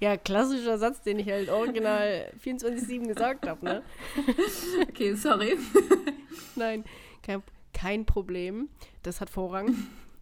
[0.00, 3.82] Ja, klassischer Satz, den ich halt original 24-7 gesagt habe, ne?
[4.88, 5.58] Okay, sorry.
[6.54, 6.84] Nein,
[7.26, 8.70] kein, kein Problem.
[9.02, 9.74] Das hat Vorrang.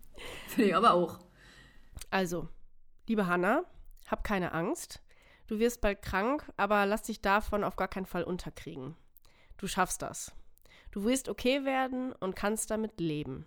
[0.48, 1.20] Finde ich aber auch.
[2.10, 2.48] Also,
[3.08, 3.64] liebe Hanna,
[4.06, 5.00] hab keine Angst.
[5.46, 8.96] Du wirst bald krank, aber lass dich davon auf gar keinen Fall unterkriegen.
[9.58, 10.32] Du schaffst das.
[10.90, 13.46] Du wirst okay werden und kannst damit leben.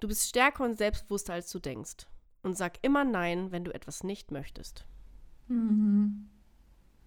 [0.00, 2.06] Du bist stärker und selbstbewusster, als du denkst.
[2.42, 4.86] Und sag immer Nein, wenn du etwas nicht möchtest.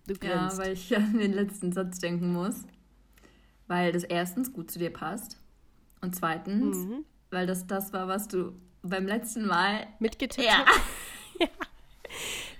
[0.07, 2.65] Du Ja, weil ich an den letzten Satz denken muss.
[3.67, 5.40] Weil das erstens gut zu dir passt.
[6.01, 7.05] Und zweitens, Mhm.
[7.29, 10.65] weil das das war, was du beim letzten Mal Mitgetippt Ja.
[10.65, 10.81] hast?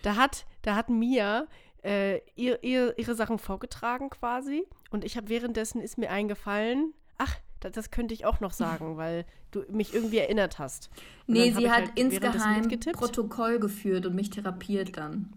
[0.01, 1.45] Da hat, da hat Mia
[1.83, 4.63] äh, ihr, ihr, ihre Sachen vorgetragen quasi.
[4.89, 8.97] Und ich habe währenddessen ist mir eingefallen, ach, das, das könnte ich auch noch sagen,
[8.97, 10.89] weil du mich irgendwie erinnert hast.
[11.27, 12.67] Und Nee, sie hat halt insgeheim.
[12.93, 15.33] Protokoll geführt und mich therapiert dann.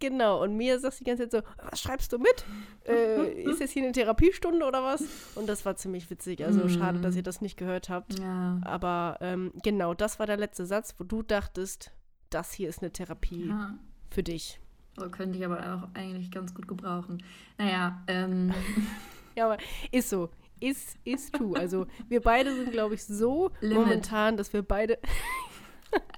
[0.00, 2.44] Genau, und Mia sagt die ganze Zeit so, was schreibst du mit?
[2.86, 5.02] Äh, ist jetzt hier eine Therapiestunde oder was?
[5.34, 6.44] Und das war ziemlich witzig.
[6.44, 6.68] Also Mhm.
[6.68, 8.18] schade, dass ihr das nicht gehört habt.
[8.18, 8.60] Ja.
[8.64, 11.90] Aber ähm, genau, das war der letzte Satz, wo du dachtest,
[12.30, 13.74] das hier ist eine Therapie ja.
[14.10, 14.60] für dich.
[14.96, 17.22] So könnte ich aber auch eigentlich ganz gut gebrauchen.
[17.56, 18.52] Naja, ähm,
[19.36, 19.58] Ja, aber
[19.92, 20.30] ist so.
[20.60, 21.56] Ist, ist true.
[21.56, 23.78] Also wir beide sind, glaube ich, so Limit.
[23.78, 24.98] momentan, dass wir beide,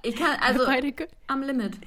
[0.01, 1.77] ich kann, wir also beide am Limit.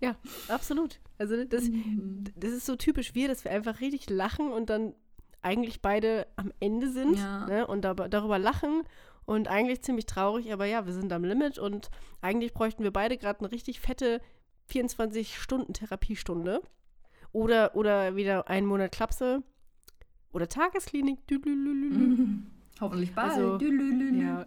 [0.00, 0.16] ja,
[0.48, 0.98] absolut.
[1.18, 2.24] Also das, Mhm.
[2.36, 4.94] das ist so typisch wir, dass wir einfach richtig lachen und dann
[5.42, 7.46] eigentlich beide am Ende sind Ja.
[7.46, 8.82] ne, und dar darüber lachen
[9.24, 13.16] und eigentlich ziemlich traurig, aber ja, wir sind am Limit und eigentlich bräuchten wir beide
[13.16, 14.20] gerade eine richtig fette
[14.70, 16.60] 24-Stunden-Therapiestunde
[17.32, 19.42] oder, oder wieder einen Monat Klapse
[20.32, 21.18] oder Tagesklinik.
[21.30, 22.46] Mhm.
[22.80, 23.32] Hoffentlich bald.
[23.32, 23.58] Also.
[24.12, 24.46] Ja.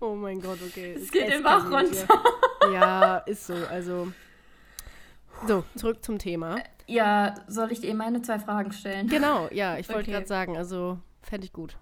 [0.00, 0.94] Oh mein Gott, okay.
[0.94, 2.22] Es geht Bach eskaliert runter.
[2.62, 2.72] hier.
[2.74, 3.54] Ja, ist so.
[3.54, 4.12] Also.
[5.46, 6.56] So, zurück zum Thema.
[6.86, 9.08] Ja, soll ich dir meine zwei Fragen stellen?
[9.08, 10.12] Genau, ja, ich wollte Okay.
[10.12, 11.76] gerade sagen, also fände ich gut.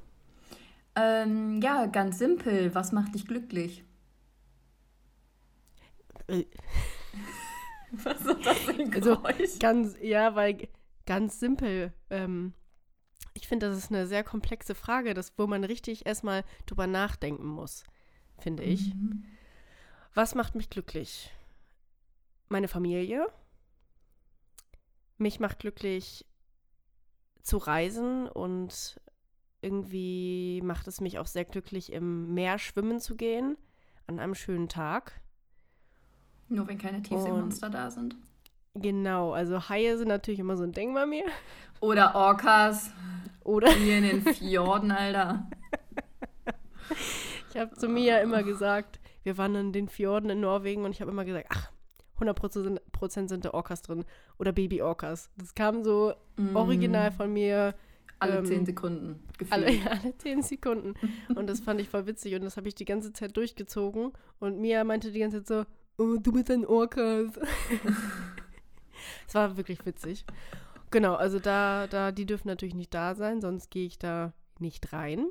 [0.94, 2.74] Ähm, ja, ganz simpel.
[2.74, 3.84] Was macht dich glücklich?
[6.28, 6.44] Äh,
[7.92, 9.58] Was ist das für ein Also, Geräusch?
[9.58, 10.68] Ganz, ja, weil
[11.06, 11.92] ganz simpel.
[12.10, 12.54] Ähm,
[13.34, 17.46] ich finde, das ist eine sehr komplexe Frage, das, wo man richtig erstmal drüber nachdenken
[17.46, 17.84] muss,
[18.38, 18.94] finde ich.
[18.94, 19.24] Mhm.
[20.14, 21.30] Was macht mich glücklich?
[22.48, 23.26] Meine Familie.
[25.16, 26.26] Mich macht glücklich
[27.42, 29.00] zu reisen und
[29.62, 33.56] irgendwie macht es mich auch sehr glücklich, im Meer schwimmen zu gehen
[34.06, 35.20] an einem schönen Tag.
[36.48, 38.16] Nur wenn keine Tiefseemonster da sind.
[38.82, 41.24] Genau, also Haie sind natürlich immer so ein Ding bei mir.
[41.80, 42.90] Oder Orcas.
[43.44, 45.46] Oder Hier in den Fjorden, Alter.
[47.50, 51.00] ich habe zu Mia immer gesagt, wir waren in den Fjorden in Norwegen und ich
[51.00, 51.70] habe immer gesagt, ach,
[52.14, 54.04] 100 Prozent sind da Orcas drin
[54.38, 55.30] oder Baby-Orcas.
[55.36, 56.56] Das kam so Mm.
[56.56, 57.74] original von mir
[58.18, 59.22] Alle ähm, zehn Sekunden.
[59.36, 59.52] Gefühlt.
[59.52, 60.94] alle, alle 10 Sekunden.
[61.34, 64.12] Und das fand ich voll witzig und das habe ich die ganze Zeit durchgezogen.
[64.40, 65.66] Und Mia meinte die ganze Zeit
[65.98, 67.32] so, oh, du bist ein Orcas.
[69.28, 70.24] Es war wirklich witzig.
[70.90, 74.92] Genau, also da, da, die dürfen natürlich nicht da sein, sonst gehe ich da nicht
[74.92, 75.26] rein.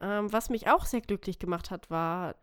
[0.00, 2.34] Ähm, was mich auch sehr glücklich gemacht hat, war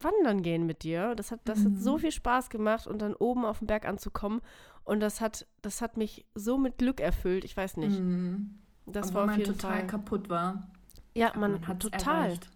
[0.00, 1.14] wandern gehen mit dir.
[1.14, 2.00] Das hat, das hat so Mhm.
[2.00, 4.40] viel Spaß gemacht und dann oben auf den Berg anzukommen.
[4.84, 7.44] Und das hat, das hat mich so mit Glück erfüllt.
[7.44, 7.98] Ich weiß nicht.
[8.00, 8.58] Mhm.
[8.86, 9.86] Das Obwohl war auf man jeden total Fall.
[9.86, 10.70] kaputt war.
[11.14, 12.24] Ja, Aber man, hat's total.
[12.26, 12.48] erreicht.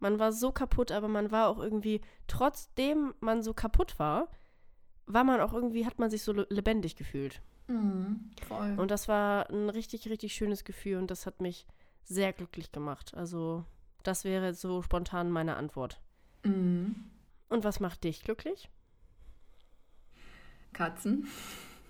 [0.00, 4.28] Man war so kaputt, aber man war auch irgendwie, trotzdem man so kaputt war,
[5.06, 7.40] war man auch irgendwie, hat man sich so le- lebendig gefühlt.
[7.68, 8.30] Mhm.
[8.46, 8.74] Voll.
[8.78, 11.66] Und das war ein richtig, richtig schönes Gefühl und das hat mich
[12.04, 13.14] sehr glücklich gemacht.
[13.14, 13.64] Also,
[14.02, 16.00] das wäre so spontan meine Antwort.
[16.44, 16.94] Mhm.
[17.48, 18.68] Und was macht dich glücklich?
[20.72, 21.26] Katzen.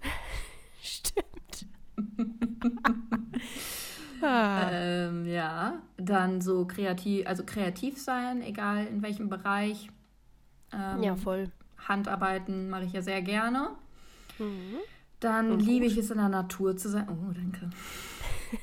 [0.82, 1.66] Stimmt.
[4.22, 5.82] ah, Ähm, ja.
[5.96, 9.88] Dann so kreativ, also kreativ sein, egal in welchem Bereich.
[10.72, 11.50] Ähm, ja, voll.
[11.88, 13.70] Handarbeiten mache ich ja sehr gerne.
[14.38, 14.76] Mhm.
[15.20, 15.92] Dann Und liebe gut.
[15.92, 17.08] ich es in der Natur zu sein.
[17.08, 17.70] Oh, danke.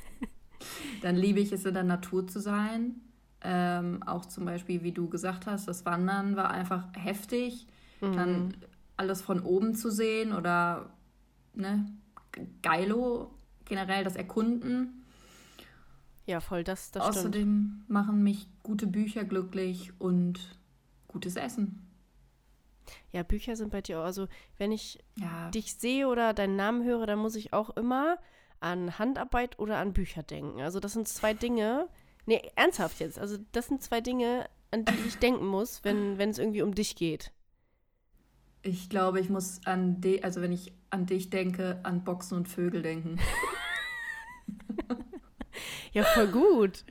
[1.02, 3.02] Dann liebe ich es in der Natur zu sein.
[3.44, 7.66] Ähm, auch zum Beispiel, wie du gesagt hast, das Wandern war einfach heftig.
[8.02, 8.14] Mhm.
[8.14, 8.58] Dann
[8.98, 10.92] alles von oben zu sehen oder
[11.56, 11.86] ne,
[12.62, 13.32] geilo,
[13.66, 15.04] generell das Erkunden.
[16.28, 17.18] Ja, voll, das, das stimmt.
[17.18, 20.40] Außerdem machen mich gute Bücher glücklich und
[21.08, 21.80] gutes Essen.
[23.12, 24.28] Ja, Bücher sind bei dir auch, also
[24.58, 28.18] wenn ich Ja, dich sehe oder deinen Namen höre, dann muss ich auch immer
[28.60, 30.62] an Handarbeit oder an Bücher denken.
[30.62, 31.88] Also das sind zwei Dinge,
[32.26, 36.30] nee, ernsthaft jetzt, also das sind zwei Dinge, an die ich denken muss, wenn, wenn
[36.30, 37.32] es irgendwie um dich geht.
[38.64, 42.48] ich glaube, ich muss an dich, also wenn ich an dich denke, an Boxen und
[42.48, 43.20] Vögel denken.
[45.94, 46.86] Ja, voll gut.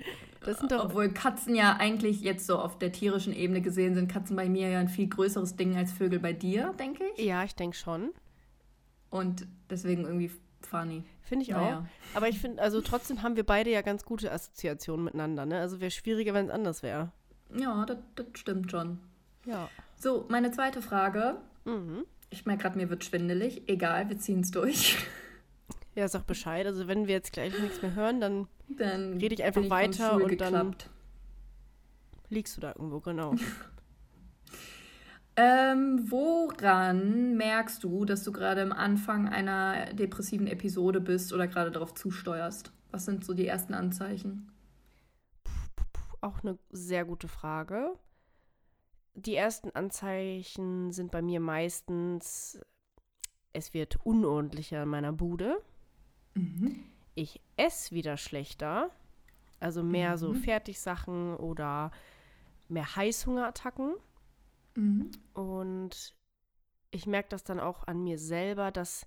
[0.44, 4.10] Das sind doch, Obwohl Katzen ja eigentlich jetzt so auf der tierischen Ebene gesehen sind,
[4.10, 7.24] Katzen bei mir ja ein viel größeres Ding als Vögel bei dir, denke ich.
[7.24, 8.10] ja, ich denke schon.
[9.10, 10.30] Und deswegen irgendwie
[10.62, 11.04] funny.
[11.22, 11.78] Finde ich Naja.
[11.80, 12.16] auch.
[12.16, 15.58] Aber ich finde, also trotzdem haben wir beide ja ganz gute Assoziationen miteinander, ne?
[15.60, 17.12] Also wäre schwieriger, wenn es anders wäre.
[17.54, 18.98] Ja, das, das stimmt schon.
[19.44, 19.68] Ja.
[19.96, 21.36] So, meine zweite Frage.
[21.64, 22.04] Mhm.
[22.30, 23.68] Ich merke gerade, mir wird schwindelig.
[23.68, 24.96] Egal, wir ziehen es durch.
[25.94, 26.66] Ja, sag Bescheid.
[26.66, 30.14] Also wenn wir jetzt gleich nichts mehr hören, dann Dann Rede ich einfach vom weiter
[30.14, 30.90] und dann- geklappt.
[32.28, 33.34] liegst du da irgendwo, genau.
[35.36, 41.70] Ähm, woran merkst du, dass du gerade am Anfang einer depressiven Episode bist oder gerade
[41.70, 42.72] darauf zusteuerst?
[42.90, 44.52] Was sind so die ersten Anzeichen?
[46.20, 47.92] Auch eine sehr gute Frage.
[49.14, 52.60] Die ersten Anzeichen sind bei mir meistens,
[53.54, 55.56] es wird unordentlicher in meiner Bude.
[56.34, 56.84] Mhm.
[57.14, 58.90] Ich esse wieder schlechter.
[59.58, 60.36] Also mehr so Mhm.
[60.36, 61.90] Fertigsachen oder
[62.68, 63.94] mehr Heißhungerattacken.
[64.74, 65.10] Mhm.
[65.34, 66.14] Und
[66.90, 69.06] ich merke das dann auch an mir selber, dass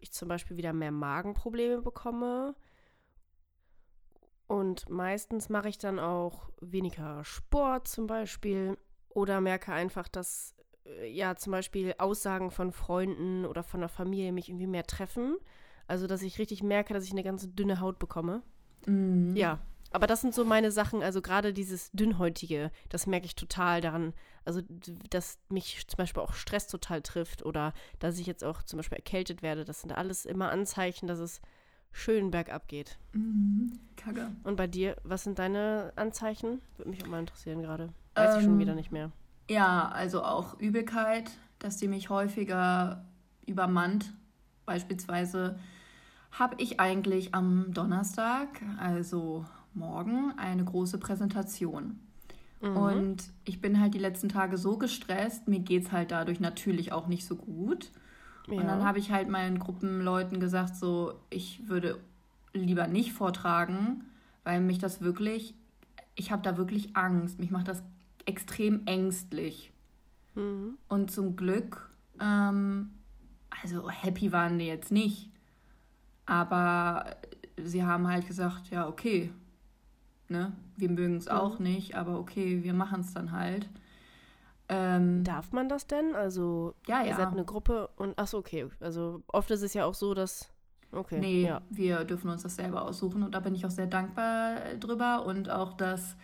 [0.00, 2.54] ich zum Beispiel wieder mehr Magenprobleme bekomme.
[4.46, 8.76] Und meistens mache ich dann auch weniger Sport zum Beispiel
[9.08, 14.32] oder merke einfach, dass äh, ja zum Beispiel Aussagen von Freunden oder von der Familie
[14.32, 15.38] mich irgendwie mehr treffen.
[15.86, 18.42] Also dass ich richtig merke, dass ich eine ganz dünne Haut bekomme.
[18.86, 19.36] Mhm.
[19.36, 19.58] Ja,
[19.90, 24.12] aber das sind so meine Sachen, also gerade dieses Dünnhäutige, das merke ich total daran,
[24.44, 24.60] also
[25.10, 28.96] dass mich zum Beispiel auch Stress total trifft oder dass ich jetzt auch zum Beispiel
[28.96, 31.40] erkältet werde, das sind alles immer Anzeichen, dass es
[31.92, 32.98] schön bergab geht.
[33.12, 33.78] Mhm.
[33.96, 34.32] Kacke.
[34.42, 36.60] Und bei dir, was sind deine Anzeichen?
[36.76, 37.92] Würde mich auch mal interessieren gerade.
[38.16, 39.12] Weiß ich schon Ähm, wieder nicht mehr.
[39.48, 43.04] Ja, also auch Übelkeit, dass die mich häufiger
[43.46, 44.12] übermannt.
[44.66, 45.58] Beispielsweise
[46.38, 52.00] habe ich eigentlich am Donnerstag, also morgen, eine große Präsentation.
[52.60, 52.76] Mhm.
[52.76, 56.92] Und ich bin halt die letzten Tage so gestresst, mir geht es halt dadurch natürlich
[56.92, 57.90] auch nicht so gut.
[58.48, 58.54] ja.
[58.54, 62.00] Und dann habe ich halt meinen Gruppenleuten gesagt, so, ich würde
[62.52, 64.04] lieber nicht vortragen,
[64.42, 65.54] weil mich das wirklich,
[66.16, 67.38] ich habe da wirklich Angst.
[67.38, 67.82] Mich macht das
[68.26, 69.72] extrem ängstlich.
[70.34, 70.78] mhm.
[70.88, 72.90] Und zum Glück, ähm,
[73.62, 75.30] also happy waren die jetzt nicht.
[76.26, 77.06] Aber
[77.62, 79.32] sie haben halt gesagt, ja, okay,
[80.28, 81.32] ne, wir mögen es Mhm.
[81.32, 83.68] auch nicht, aber okay, wir machen es dann halt.
[84.68, 86.14] Ähm, Darf man das denn?
[86.14, 87.16] Also, ja, ihr ja.
[87.16, 88.66] seid eine Gruppe und, achso, okay.
[88.80, 90.48] Also, oft ist es ja auch so, dass,
[90.90, 91.60] okay, Nee, ja.
[91.68, 95.26] wir dürfen uns das selber aussuchen und da bin ich auch sehr dankbar äh, drüber
[95.26, 96.16] und auch, dass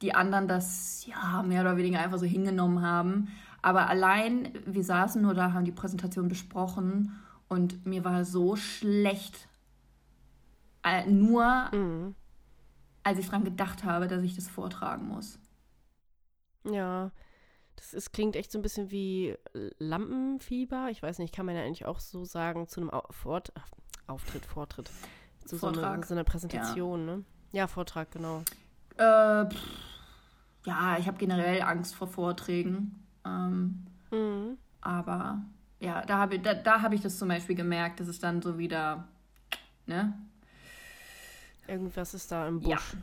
[0.00, 3.28] die anderen das ja mehr oder weniger einfach so hingenommen haben.
[3.60, 7.12] Aber allein, wir saßen nur da, haben die Präsentation besprochen
[7.52, 9.46] und mir war so schlecht.
[10.82, 12.14] Äh, nur Mhm.
[13.02, 15.38] als ich dran gedacht habe, dass ich das vortragen muss.
[16.64, 17.10] Ja,
[17.76, 19.36] das ist, klingt echt so ein bisschen wie
[19.78, 20.88] Lampenfieber.
[20.90, 23.52] Ich weiß nicht, kann man ja eigentlich auch so sagen zu einem Au Fort
[24.06, 24.90] Auftritt, Vortritt.
[25.44, 27.24] Zu so, eine, so einer Präsentation, ne?
[27.52, 28.42] Ja, Vortrag, genau.
[28.96, 29.60] Äh, pff,
[30.64, 33.04] ja, ich habe generell Angst vor Vorträgen.
[33.26, 34.58] Ähm, Mhm.
[34.82, 35.42] Aber
[35.82, 38.56] ja, da habe da, da hab ich das zum Beispiel gemerkt, dass es dann so
[38.58, 39.08] wieder,
[39.86, 40.14] ne?
[41.66, 42.76] Irgendwas ist da im Ja.
[42.76, 42.96] Busch.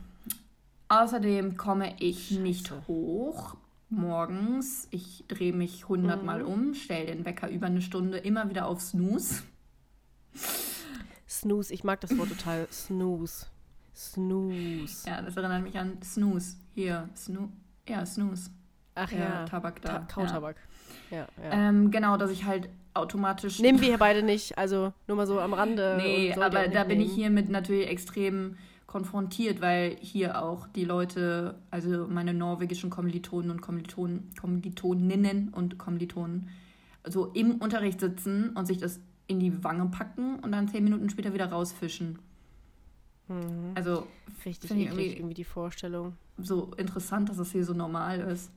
[0.88, 3.56] Außerdem komme ich nicht hoch
[3.90, 4.88] morgens.
[4.90, 6.46] Ich drehe mich hundertmal Mhm.
[6.48, 9.42] um, stelle den Wecker über eine Stunde immer wieder auf Snooze.
[11.28, 12.66] Snooze, ich mag das Wort total.
[12.72, 13.46] Snooze.
[13.94, 15.08] Snooze.
[15.08, 16.56] Ja, das erinnert mich an Snooze.
[16.74, 17.48] Hier, Snoo
[17.88, 18.50] ja, Snooze.
[18.94, 20.00] Ach Der ja, Tabak da.
[20.00, 20.56] Ta Kautabak.
[20.56, 20.62] Ja,
[21.10, 21.26] ja.
[21.42, 21.50] Ja.
[21.52, 23.58] Ähm, genau, dass ich halt automatisch.
[23.60, 25.96] Nehmen wir hier beide nicht, also nur mal so am Rande.
[26.00, 32.08] Nee, aber da bin ich hiermit natürlich extrem konfrontiert, weil hier auch die Leute, also
[32.08, 36.48] meine norwegischen Kommilitonen und Kommilitonen, Kommilitoninnen und Kommilitonen,
[37.08, 41.08] so im Unterricht sitzen und sich das in die Wange packen und dann zehn Minuten
[41.08, 42.18] später wieder rausfischen.
[43.28, 43.70] Mhm.
[43.76, 44.06] Also
[44.44, 46.14] Richtig Finde ich eklig, irgendwie- irgendwie die Vorstellung.
[46.38, 48.50] so interessant, dass das hier so normal ist.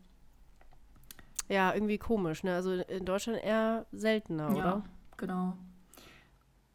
[1.49, 2.55] Ja, irgendwie komisch, ne?
[2.55, 4.83] Also in Deutschland eher seltener, Ja, oder?
[5.17, 5.57] genau.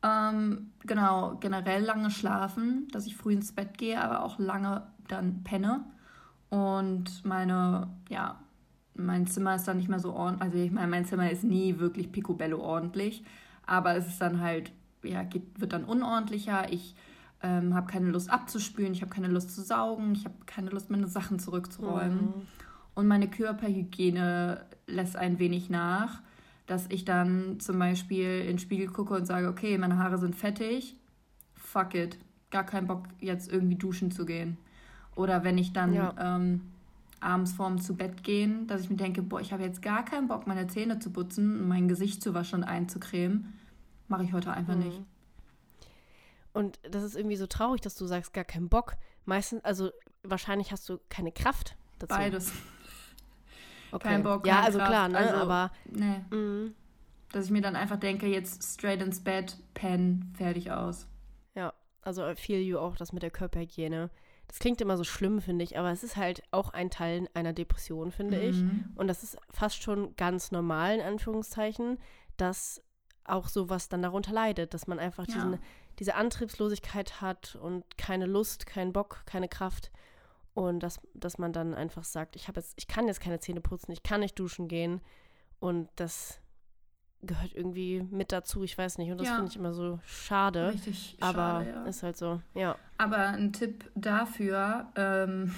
[0.02, 5.42] Ähm, genau, generell lange schlafen, dass ich früh ins Bett gehe, aber auch lange dann
[5.42, 5.84] penne.
[6.50, 8.38] Und meine, ja,
[8.94, 10.42] mein Zimmer ist dann nicht mehr so ordentlich.
[10.42, 13.24] Also ich meine, mein Zimmer ist nie wirklich picobello ordentlich,
[13.66, 16.72] aber es ist dann halt, ja, geht, wird dann unordentlicher.
[16.72, 16.94] Ich
[17.42, 20.90] ähm, habe keine Lust abzuspülen, ich habe keine Lust zu saugen, ich habe keine Lust,
[20.90, 22.26] meine Sachen zurückzuräumen.
[22.26, 22.46] Mhm.
[22.98, 26.20] Und meine Körperhygiene lässt ein wenig nach,
[26.66, 30.34] dass ich dann zum Beispiel in den Spiegel gucke und sage, okay, meine Haare sind
[30.34, 30.96] fettig,
[31.54, 32.18] fuck it,
[32.50, 34.56] gar keinen Bock jetzt irgendwie duschen zu gehen.
[35.14, 36.12] Oder wenn ich dann Ja.
[36.18, 36.62] ähm,
[37.20, 40.26] abends vorm zu Bett gehen, dass ich mir denke, boah, ich habe jetzt gar keinen
[40.26, 43.52] Bock, meine Zähne zu putzen und mein Gesicht zu waschen und einzucremen,
[44.08, 44.82] mache ich heute einfach Mhm.
[44.82, 45.00] nicht.
[46.52, 48.96] Und das ist irgendwie so traurig, dass du sagst, gar keinen Bock.
[49.24, 49.90] Meistens, also
[50.24, 52.16] wahrscheinlich hast du keine Kraft dazu.
[52.16, 52.52] Beides.
[53.92, 54.08] Okay.
[54.08, 54.90] Kein Bock, Ja, also Kraft.
[54.90, 55.18] klar, ne?
[55.18, 56.20] Also- aber Nee.
[56.30, 56.74] mhm.
[57.32, 61.06] Dass ich mir dann einfach denke, jetzt straight ins Bett, pennen, fertig aus.
[61.54, 61.72] ja,
[62.02, 64.10] also I feel you auch das mit der Körperhygiene.
[64.46, 67.52] das klingt immer so schlimm, finde ich, aber es ist halt auch ein Teil einer
[67.52, 68.56] Depression, finde ich.
[68.56, 68.92] Mhm.
[68.96, 71.98] Und das ist fast schon ganz normal, in Anführungszeichen,
[72.38, 72.82] dass
[73.24, 75.34] auch sowas dann darunter leidet, dass man einfach Ja.
[75.34, 75.58] diesen,
[75.98, 79.90] diese Antriebslosigkeit hat und keine Lust, keinen Bock, keine Kraft.
[80.58, 83.60] Und dass, dass man dann einfach sagt, ich habe jetzt, ich kann jetzt keine Zähne
[83.60, 85.00] putzen, ich kann nicht duschen gehen.
[85.60, 86.40] Und das
[87.22, 89.12] gehört irgendwie mit dazu, ich weiß nicht.
[89.12, 89.36] Und das Ja.
[89.36, 90.72] finde ich immer so schade.
[90.72, 91.84] Richtig aber schade, ja.
[91.84, 92.74] ist halt so, ja.
[92.96, 95.54] Aber ein Tipp dafür, ähm,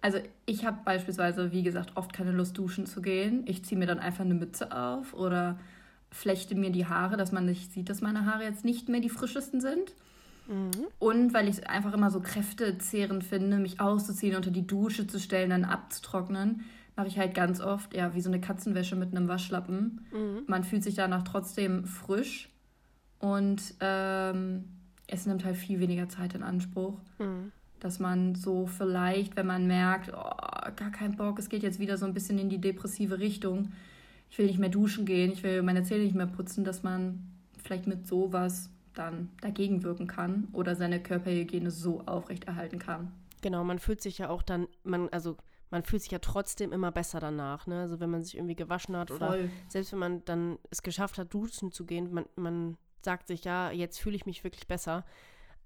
[0.00, 3.42] also ich habe beispielsweise, wie gesagt, oft keine Lust, duschen zu gehen.
[3.46, 5.58] Ich ziehe mir dann einfach eine Mütze auf oder
[6.10, 9.10] flechte mir die Haare, dass man nicht sieht, dass meine Haare jetzt nicht mehr die
[9.10, 9.94] frischesten sind.
[10.48, 10.70] Mhm.
[10.98, 15.18] Und weil ich es einfach immer so kräftezehrend finde, mich auszuziehen, unter die Dusche zu
[15.18, 16.64] stellen, dann abzutrocknen,
[16.96, 20.06] mache ich halt ganz oft, ja, wie so eine Katzenwäsche mit einem Waschlappen.
[20.12, 20.42] Mhm.
[20.46, 22.50] Man fühlt sich danach trotzdem frisch
[23.18, 24.64] und ähm,
[25.06, 27.52] es nimmt halt viel weniger Zeit in Anspruch, Mhm.
[27.80, 31.96] dass man so vielleicht, wenn man merkt, oh, gar kein Bock, es geht jetzt wieder
[31.96, 33.72] so ein bisschen in die depressive Richtung,
[34.30, 37.20] ich will nicht mehr duschen gehen, ich will meine Zähne nicht mehr putzen, dass man
[37.62, 43.12] vielleicht mit sowas dann dagegen wirken kann oder seine Körperhygiene so aufrechterhalten kann.
[43.42, 45.36] Genau, man fühlt sich ja auch dann, man, also
[45.70, 47.80] man fühlt sich ja trotzdem immer besser danach, ne?
[47.80, 49.50] Also wenn man sich irgendwie gewaschen hat oder Voll.
[49.68, 53.70] selbst wenn man dann es geschafft hat, duschen zu gehen, man, man sagt sich, ja,
[53.70, 55.04] jetzt fühle ich mich wirklich besser.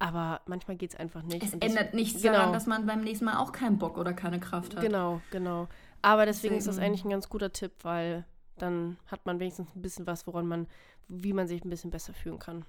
[0.01, 1.43] Aber manchmal geht es einfach nicht.
[1.43, 2.35] Es das- ändert nichts genau.
[2.35, 4.83] daran, dass man beim nächsten Mal auch keinen Bock oder keine Kraft hat.
[4.83, 5.69] Genau, genau.
[6.03, 8.25] Aber deswegen, ist das Deswegen- eigentlich ein ganz guter Tipp, weil
[8.59, 10.67] dann hat man wenigstens ein bisschen was, woran man,
[11.09, 12.65] wie man sich ein bisschen besser fühlen kann.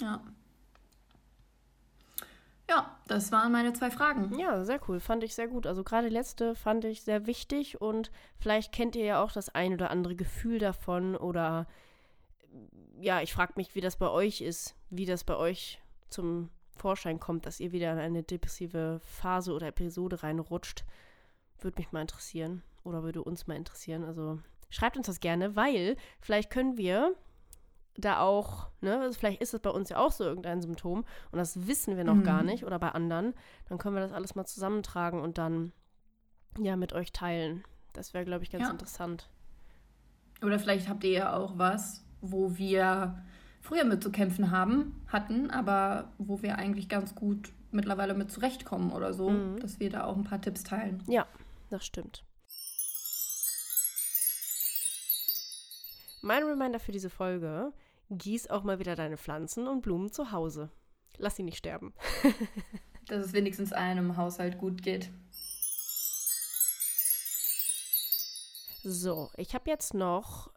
[0.00, 0.22] Ja.
[2.68, 4.36] Ja, das waren meine zwei Fragen.
[4.38, 4.98] Ja, sehr cool.
[4.98, 5.66] Fand ich sehr gut.
[5.66, 9.72] Also gerade letzte fand ich sehr wichtig und vielleicht kennt ihr ja auch das ein
[9.72, 11.66] oder andere Gefühl davon oder
[12.98, 17.20] ja, ich frage mich, wie das bei euch ist, wie das bei euch zum Vorschein
[17.20, 20.84] kommt, dass ihr wieder in eine depressive Phase oder Episode reinrutscht.
[21.60, 24.04] Würde mich mal interessieren oder würde uns mal interessieren.
[24.04, 27.14] Also schreibt uns das gerne, weil vielleicht können wir
[27.98, 31.38] da auch, ne, also vielleicht ist es bei uns ja auch so irgendein Symptom und
[31.38, 32.24] das wissen wir noch Mhm.
[32.24, 33.34] gar nicht oder bei anderen,
[33.68, 35.72] dann können wir das alles mal zusammentragen und dann
[36.58, 37.64] ja mit euch teilen.
[37.92, 38.70] Das wäre, glaube ich, ganz Ja.
[38.70, 39.28] interessant.
[40.42, 43.22] Oder vielleicht habt ihr ja auch was, wo wir
[43.60, 48.92] früher mit zu kämpfen haben, hatten, aber wo wir eigentlich ganz gut mittlerweile mit zurechtkommen
[48.92, 49.60] oder so, Mhm.
[49.60, 51.02] dass wir da auch ein paar Tipps teilen.
[51.70, 52.22] Das stimmt.
[56.22, 57.72] Mein Reminder für diese Folge:
[58.10, 60.70] Gieß auch mal wieder deine Pflanzen und Blumen zu Hause.
[61.18, 61.94] Lass sie nicht sterben.
[63.08, 65.10] Dass es wenigstens einem Haushalt gut geht.
[68.82, 70.52] So, ich habe jetzt noch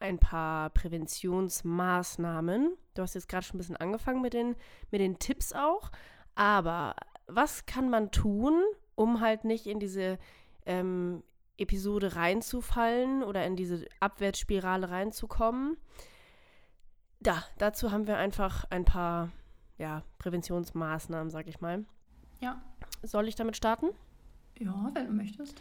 [0.00, 2.76] ein paar Präventionsmaßnahmen.
[2.94, 4.56] Du hast jetzt gerade schon ein bisschen angefangen mit den,
[4.90, 5.90] mit den Tipps auch.
[6.34, 8.62] Aber was kann man tun,
[8.94, 10.18] um halt nicht in diese
[10.64, 11.22] ähm,
[11.58, 15.76] Episode reinzufallen oder in diese Abwärtsspirale reinzukommen?
[17.20, 19.30] Da, dazu haben wir einfach ein paar
[19.78, 21.84] ja, Präventionsmaßnahmen, sag ich mal.
[22.40, 22.62] Ja.
[23.02, 23.88] Soll ich damit starten?
[24.58, 25.60] Ja, wenn du möchtest.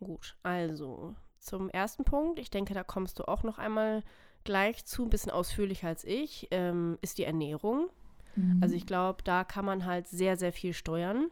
[0.00, 4.02] Gut, also zum ersten Punkt, ich denke, da kommst du auch noch einmal
[4.44, 7.90] gleich zu, ein bisschen ausführlicher als ich, ähm, ist die Ernährung.
[8.60, 11.30] Also ich glaube, da kann man halt sehr, sehr viel steuern.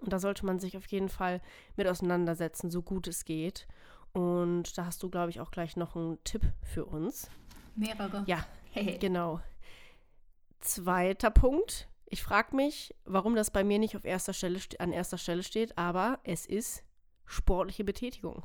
[0.00, 1.40] Und da sollte man sich auf jeden Fall
[1.76, 3.68] mit auseinandersetzen, so gut es geht.
[4.12, 7.30] Und da hast du, glaube ich, auch gleich noch einen Tipp für uns.
[7.76, 8.24] Mehrere.
[8.26, 8.44] Ja.
[8.74, 8.96] Hey.
[8.98, 9.38] Genau.
[10.60, 11.88] Zweiter Punkt.
[12.06, 15.42] Ich frage mich, warum das bei mir nicht auf erster Stelle ste- an erster Stelle
[15.42, 16.82] steht, aber es ist
[17.26, 18.44] sportliche Betätigung.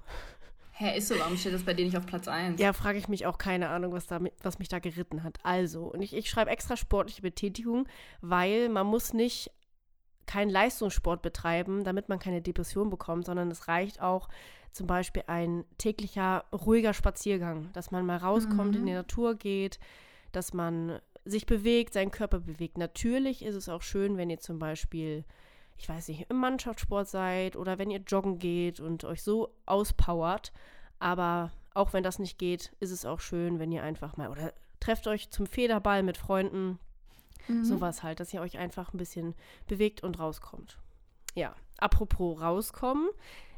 [0.74, 2.60] Hä, ist so, warum steht das bei dir nicht auf Platz 1?
[2.60, 5.38] Ja, frage ich mich auch keine Ahnung, was, da, was mich da geritten hat.
[5.44, 7.88] Also, und ich, ich schreibe extra sportliche Betätigung,
[8.22, 9.50] weil man muss nicht
[10.26, 14.28] keinen Leistungssport betreiben, damit man keine Depression bekommt, sondern es reicht auch
[14.78, 18.80] zum Beispiel ein täglicher ruhiger Spaziergang, dass man mal rauskommt, Mhm.
[18.82, 19.80] in die Natur geht,
[20.32, 22.78] dass man sich bewegt, seinen Körper bewegt.
[22.78, 25.26] Natürlich ist es auch schön, wenn ihr zum Beispiel,
[25.78, 30.54] ich weiß nicht, im Mannschaftssport seid oder wenn ihr joggen geht und euch so auspowert.
[31.00, 34.54] Aber auch wenn das nicht geht, ist es auch schön, wenn ihr einfach mal oder
[34.80, 36.80] trefft euch zum Federball mit Freunden,
[37.48, 37.64] Mhm.
[37.64, 39.34] sowas halt, dass ihr euch einfach ein bisschen
[39.68, 40.78] bewegt und rauskommt.
[41.36, 43.10] Ja, apropos rauskommen,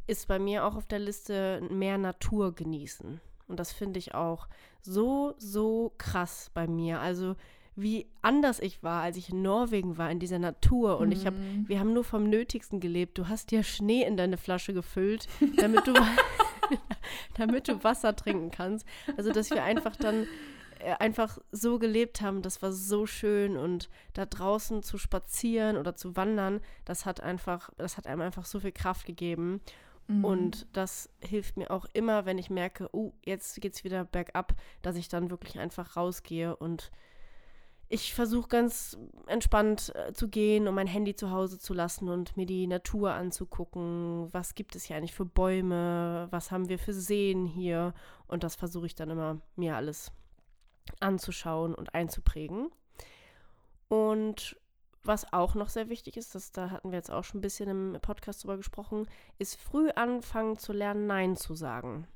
[0.10, 3.22] ist bei mir auch auf der Liste mehr Natur genießen.
[3.48, 4.48] Und das finde ich auch
[4.82, 7.00] so, so krass bei mir.
[7.00, 7.36] Also
[7.76, 11.00] wie anders ich war, als ich in Norwegen war, in dieser Natur.
[11.00, 11.68] Und ich habe, Mhm.
[11.70, 13.18] wir haben nur vom Nötigsten gelebt.
[13.18, 15.94] Du hast dir Schnee in deine Flasche gefüllt, damit du,
[17.38, 18.86] damit du Wasser trinken kannst.
[19.18, 20.28] Also dass wir einfach dann
[20.80, 25.96] äh, einfach so gelebt haben, das war so schön und da draußen zu spazieren oder
[25.96, 29.62] zu wandern, das hat einfach, das hat einem einfach so viel Kraft gegeben.
[30.10, 30.26] Mhm.
[30.26, 34.96] Und das hilft mir auch immer, wenn ich merke, oh, jetzt geht's wieder bergab, dass
[34.96, 36.92] ich dann wirklich einfach rausgehe und
[37.92, 42.38] ich versuche ganz entspannt äh, zu gehen und mein Handy zu Hause zu lassen und
[42.38, 44.28] mir die Natur anzugucken.
[44.32, 46.28] Was gibt es hier eigentlich für Bäume?
[46.30, 47.96] Was haben wir für Seen hier?
[48.28, 50.12] Und das versuche ich dann immer mir alles
[51.00, 52.70] anzuschauen und einzuprägen.
[53.88, 54.56] Und
[55.04, 57.70] was auch noch sehr wichtig ist, das, da hatten wir jetzt auch schon ein bisschen
[57.70, 62.08] im Podcast drüber gesprochen, ist früh anfangen zu lernen, Nein zu sagen.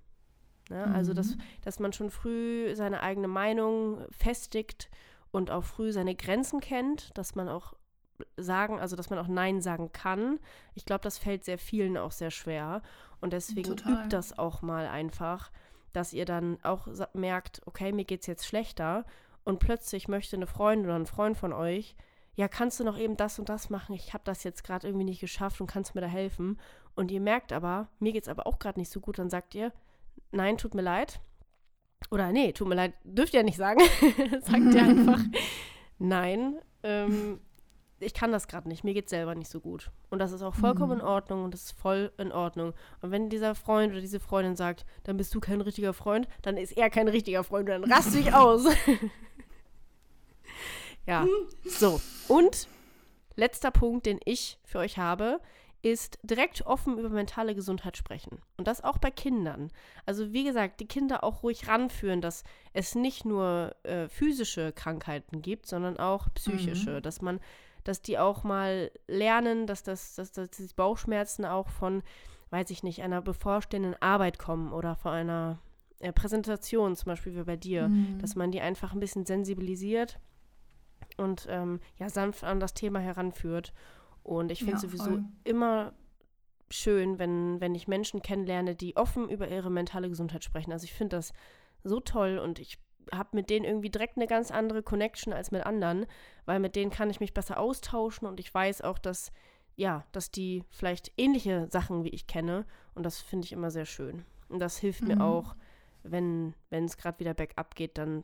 [0.70, 0.96] Ja, mhm.
[0.96, 1.42] Also, dass, mhm.
[1.62, 4.90] dass man schon früh seine eigene Meinung festigt
[5.32, 7.74] und auch früh seine Grenzen kennt, dass man auch
[8.38, 10.40] sagen, also dass man auch Nein sagen kann.
[10.76, 12.82] Ich glaube, das fällt sehr vielen auch sehr schwer.
[13.20, 13.94] Und deswegen Total.
[13.94, 15.52] übt das auch mal einfach,
[15.94, 19.06] dass ihr dann auch merkt, okay, mir geht es jetzt schlechter
[19.44, 21.96] und plötzlich möchte eine Freundin oder ein Freund von euch,
[22.36, 23.94] ja, kannst du noch eben das und das machen?
[23.94, 26.60] Ich habe das jetzt gerade irgendwie nicht geschafft und kannst mir da helfen.
[26.96, 29.56] Und ihr merkt aber, mir geht es aber auch gerade nicht so gut, dann sagt
[29.56, 29.72] ihr,
[30.32, 31.20] nein, tut mir leid,
[32.12, 33.82] oder nee, tut mir leid, dürft ihr nicht sagen.
[34.42, 35.20] Sagt ihr einfach,
[36.00, 37.40] nein, ähm,
[38.00, 39.92] ich kann das gerade nicht, mir geht es selber nicht so gut.
[40.10, 41.00] Und das ist auch vollkommen mhm.
[41.00, 42.74] in Ordnung und das ist voll in Ordnung.
[43.02, 46.58] Und wenn dieser Freund oder diese Freundin sagt, dann bist du kein richtiger Freund, dann
[46.58, 48.66] ist er kein richtiger Freund und dann raste ich aus.
[51.06, 51.26] ja,
[51.66, 52.02] so.
[52.28, 52.68] Und
[53.36, 55.40] letzter Punkt, den ich für euch habe,
[55.84, 58.40] ist direkt offen über mentale Gesundheit sprechen.
[58.56, 59.70] Und das auch bei Kindern.
[60.06, 65.42] Also wie gesagt, die Kinder auch ruhig ranführen, dass es nicht nur äh, physische Krankheiten
[65.42, 66.98] gibt, sondern auch psychische.
[66.98, 67.02] Mhm.
[67.02, 67.42] Dass man,
[67.84, 72.02] dass die auch mal lernen, dass das, dass, dass die Bauchschmerzen auch von,
[72.50, 75.60] weiß ich nicht, einer bevorstehenden Arbeit kommen oder von einer
[76.00, 78.20] äh, Präsentation, zum Beispiel wie bei dir, mhm.
[78.20, 80.18] dass man die einfach ein bisschen sensibilisiert
[81.18, 83.74] und ähm, ja sanft an das Thema heranführt.
[84.24, 85.24] Und ich finde ja, sowieso voll.
[85.44, 85.94] immer
[86.70, 90.72] schön, wenn, wenn ich Menschen kennenlerne, die offen über ihre mentale Gesundheit sprechen.
[90.72, 91.34] Also ich finde das
[91.84, 92.80] so toll und ich
[93.12, 96.06] habe mit denen irgendwie direkt eine ganz andere Connection als mit anderen,
[96.46, 99.32] weil mit denen kann ich mich besser austauschen und ich weiß auch, dass
[99.76, 103.86] ja, dass die vielleicht ähnliche Sachen wie ich kenne und das finde ich immer sehr
[103.86, 104.24] schön.
[104.48, 105.08] Und das hilft mhm.
[105.10, 105.56] mir auch,
[106.04, 108.24] wenn wenn es gerade wieder bergab geht, dann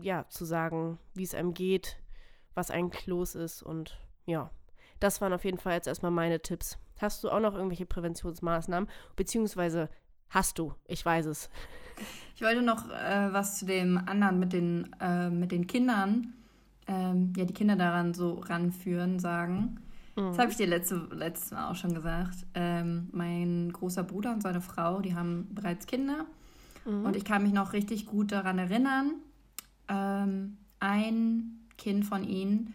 [0.00, 1.98] ja, zu sagen, wie es einem geht,
[2.54, 4.50] was eigentlich los ist und ja,
[5.00, 6.78] das waren auf jeden Fall jetzt erstmal meine Tipps.
[6.98, 8.88] Hast du auch noch irgendwelche Präventionsmaßnahmen?
[9.16, 9.90] Beziehungsweise
[10.30, 11.50] hast du, ich weiß es.
[12.34, 16.34] Ich wollte noch äh, was zu dem anderen mit den, äh, mit den Kindern,
[16.86, 19.80] ähm, ja, die Kinder daran so ranführen, sagen.
[20.16, 20.28] Mhm.
[20.28, 22.46] Das habe ich dir letzte, letztes Mal auch schon gesagt.
[22.54, 26.26] Ähm, mein großer Bruder und seine Frau, die haben bereits Kinder.
[26.84, 27.04] Mhm.
[27.04, 29.14] Und ich kann mich noch richtig gut daran erinnern.
[29.88, 32.74] Ähm, ein Kind von ihnen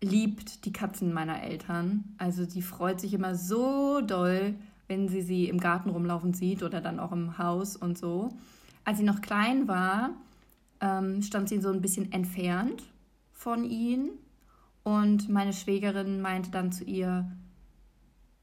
[0.00, 2.04] liebt die Katzen meiner Eltern.
[2.18, 4.54] Also die freut sich immer so doll,
[4.86, 8.30] wenn sie sie im Garten rumlaufen sieht oder dann auch im Haus und so.
[8.84, 10.10] Als sie noch klein war,
[10.80, 12.82] ähm, stand sie so ein bisschen entfernt
[13.32, 14.10] von ihnen
[14.82, 17.30] und meine Schwägerin meinte dann zu ihr,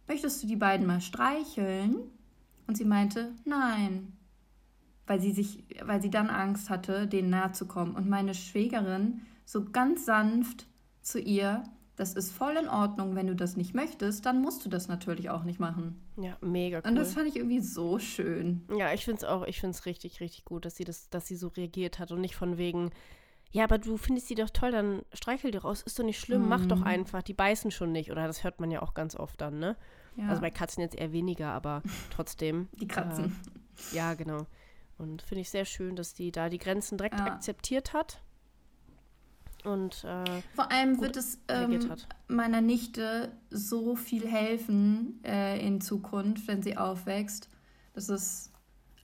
[0.08, 1.96] möchtest du die beiden mal streicheln?
[2.68, 4.14] Und sie meinte, nein,
[5.08, 7.96] weil sie sich, weil sie dann Angst hatte, denen nahe zu kommen.
[7.96, 10.68] Und meine Schwägerin so ganz sanft
[11.02, 11.64] zu ihr,
[11.96, 15.30] das ist voll in Ordnung, wenn du das nicht möchtest, dann musst du das natürlich
[15.30, 16.02] auch nicht machen.
[16.18, 16.90] Ja, mega cool.
[16.90, 18.62] Und das fand ich irgendwie so schön.
[18.76, 21.28] Ja, ich finde es auch, ich finde es richtig, richtig gut, dass sie das, dass
[21.28, 22.92] sie so reagiert hat und nicht von wegen,
[23.52, 26.44] ja, aber du findest sie doch toll, dann streichel dir raus, ist doch nicht schlimm,
[26.44, 26.50] mhm.
[26.50, 26.88] mach doch mhm.
[26.88, 28.12] einfach, die beißen schon nicht.
[28.12, 29.76] Oder das hört man ja auch ganz oft dann, ne?
[30.16, 30.30] Ja.
[30.30, 32.70] Also bei Katzen jetzt eher weniger, aber trotzdem.
[32.80, 33.36] Die Katzen.
[33.92, 34.48] Äh, ja, genau.
[35.02, 37.26] Und finde ich sehr schön, dass die da die Grenzen direkt ja.
[37.26, 38.22] akzeptiert hat
[39.64, 41.80] und äh, vor allem wird es ähm,
[42.28, 47.50] meiner Nichte so viel helfen äh, in Zukunft, wenn sie aufwächst.
[47.94, 48.52] Das ist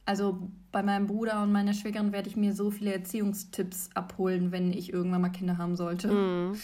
[0.05, 4.71] also bei meinem Bruder und meiner Schwägerin werde ich mir so viele Erziehungstipps abholen, wenn
[4.71, 6.07] ich irgendwann mal Kinder haben sollte.
[6.07, 6.57] Mm,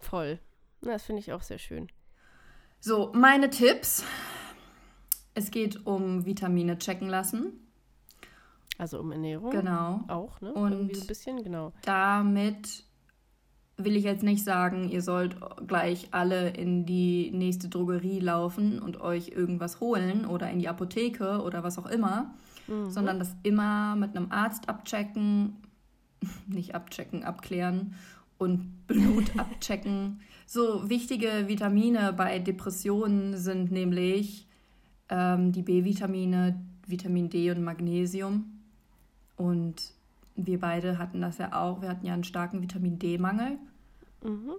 [0.00, 0.38] voll.
[0.80, 1.88] Das finde ich auch sehr schön.
[2.80, 4.04] So, meine Tipps.
[5.34, 7.67] Es geht um Vitamine checken lassen.
[8.78, 9.50] Also um Ernährung.
[9.50, 10.00] Genau.
[10.06, 10.52] Auch, ne?
[10.52, 11.72] Und Irgendwie so ein bisschen, genau.
[11.82, 12.84] Damit
[13.76, 19.00] will ich jetzt nicht sagen, ihr sollt gleich alle in die nächste Drogerie laufen und
[19.00, 22.34] euch irgendwas holen oder in die Apotheke oder was auch immer,
[22.66, 22.90] mhm.
[22.90, 25.56] sondern das immer mit einem Arzt abchecken,
[26.46, 27.94] nicht abchecken, abklären
[28.36, 30.20] und Blut abchecken.
[30.46, 34.48] So wichtige Vitamine bei Depressionen sind nämlich
[35.08, 38.57] ähm, die B-Vitamine, Vitamin D und Magnesium.
[39.38, 39.94] Und
[40.34, 41.80] wir beide hatten das ja auch.
[41.80, 43.58] Wir hatten ja einen starken Vitamin D-Mangel.
[44.22, 44.52] Mhm.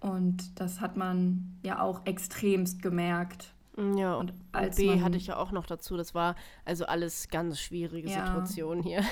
[0.00, 3.52] Und das hat man ja auch extremst gemerkt.
[3.96, 5.96] Ja, und, und B hatte ich ja auch noch dazu.
[5.96, 8.26] Das war also alles ganz schwierige ja.
[8.26, 9.02] Situationen hier.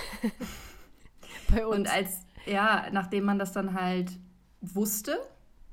[1.53, 1.77] Bei uns.
[1.77, 4.19] Und als, ja, nachdem man das dann halt
[4.61, 5.19] wusste,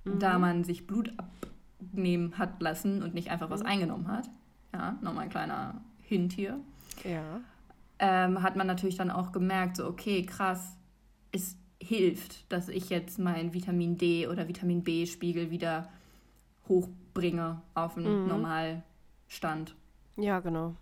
[0.03, 0.19] mhm.
[0.19, 3.67] da man sich Blut abnehmen hat lassen und nicht einfach was mhm.
[3.67, 4.29] eingenommen hat,
[4.73, 6.59] ja, nochmal ein kleiner Hint hier.
[7.03, 7.41] Ja.
[8.05, 10.75] Ähm, hat man natürlich dann auch gemerkt, so, okay, krass,
[11.31, 15.87] es hilft, dass ich jetzt meinen Vitamin D oder Vitamin B-Spiegel wieder
[16.67, 18.27] hochbringe auf einen mhm.
[18.27, 19.75] Normalstand.
[20.17, 20.75] Ja, genau.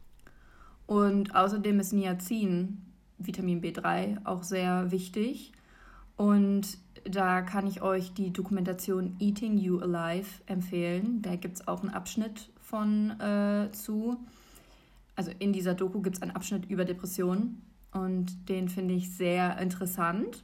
[0.88, 2.82] Und außerdem ist Niacin,
[3.20, 5.52] Vitamin B3, auch sehr wichtig.
[6.18, 11.22] Und da kann ich euch die Dokumentation Eating You Alive empfehlen.
[11.22, 14.18] Da gibt es auch einen Abschnitt von äh, zu.
[15.22, 17.62] Also in dieser Doku gibt es einen Abschnitt über Depressionen
[17.92, 20.44] und den finde ich sehr interessant.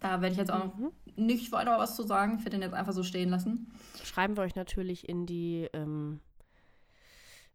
[0.00, 0.90] Da werde ich jetzt auch noch mhm.
[1.16, 2.36] nicht weiter was zu sagen.
[2.38, 3.70] Ich werde den jetzt einfach so stehen lassen.
[4.02, 6.20] Schreiben wir euch natürlich in die ähm,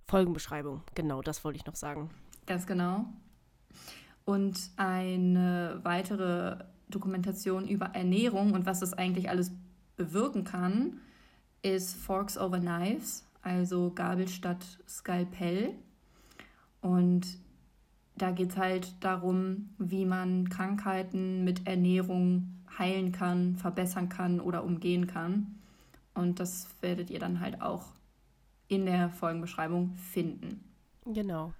[0.03, 0.83] Folgenbeschreibung.
[0.93, 2.11] Genau, das wollte ich noch sagen.
[2.45, 3.05] Ganz genau.
[4.23, 9.51] Und eine weitere Dokumentation über Ernährung und was das eigentlich alles
[9.97, 11.01] bewirken kann,
[11.63, 15.73] ist Forks over Knives, also Gabel statt Skalpell.
[16.85, 17.39] Und
[18.15, 24.63] da geht es halt darum, wie man Krankheiten mit Ernährung heilen kann, verbessern kann oder
[24.63, 25.55] umgehen kann.
[26.13, 27.87] Und das werdet ihr dann halt auch
[28.67, 30.63] in der Folgenbeschreibung finden.
[31.07, 31.53] Genau.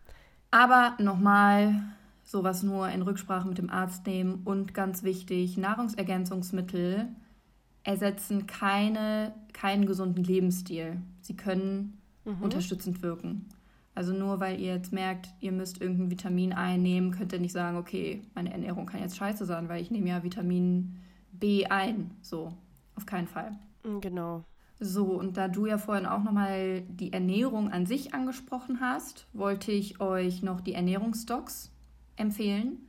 [0.52, 1.82] Aber nochmal,
[2.24, 7.08] sowas nur in Rücksprache mit dem Arzt nehmen und ganz wichtig, Nahrungsergänzungsmittel
[7.84, 11.02] ersetzen keine, keinen gesunden Lebensstil.
[11.22, 12.44] Sie können mhm.
[12.44, 13.50] unterstützend wirken.
[13.96, 17.78] Also nur weil ihr jetzt merkt, ihr müsst irgendein Vitamin einnehmen, könnt ihr nicht sagen,
[17.78, 20.98] okay, meine Ernährung kann jetzt scheiße sein, weil ich nehme ja Vitamin
[21.32, 22.12] B ein.
[22.22, 22.52] So,
[22.96, 23.54] auf keinen Fall.
[23.84, 24.44] Mm, genau.
[24.82, 29.72] So, und da du ja vorhin auch nochmal die Ernährung an sich angesprochen hast, wollte
[29.72, 31.72] ich euch noch die Ernährungsstocks
[32.18, 32.80] empfehlen.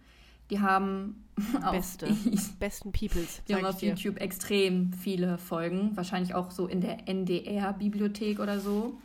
[0.50, 1.24] Die haben
[1.70, 3.42] Beste, auf, besten Peoples.
[3.48, 3.80] Die haben auf.
[3.80, 8.98] YouTube extrem viele Folgen, wahrscheinlich auch so in der NDR-Bibliothek oder so.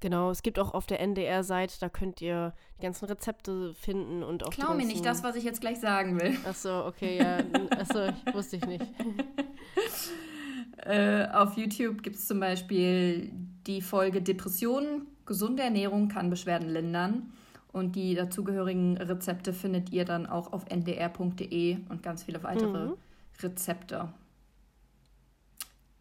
[0.00, 4.44] Genau, es gibt auch auf der NDR-Seite, da könnt ihr die ganzen Rezepte finden und
[4.44, 6.36] auch Klau mir nicht das, was ich jetzt gleich sagen will.
[6.44, 7.38] Achso, okay, ja.
[7.70, 8.84] Achso, wusste ich nicht.
[10.84, 13.32] äh, auf YouTube gibt es zum Beispiel
[13.66, 17.32] die Folge Depressionen, gesunde Ernährung kann Beschwerden lindern.
[17.72, 22.94] Und die dazugehörigen Rezepte findet ihr dann auch auf ndr.de und ganz viele weitere mhm.
[23.40, 24.08] Rezepte.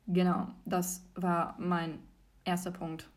[0.07, 1.99] Genau, das war mein
[2.45, 3.09] erster Punkt.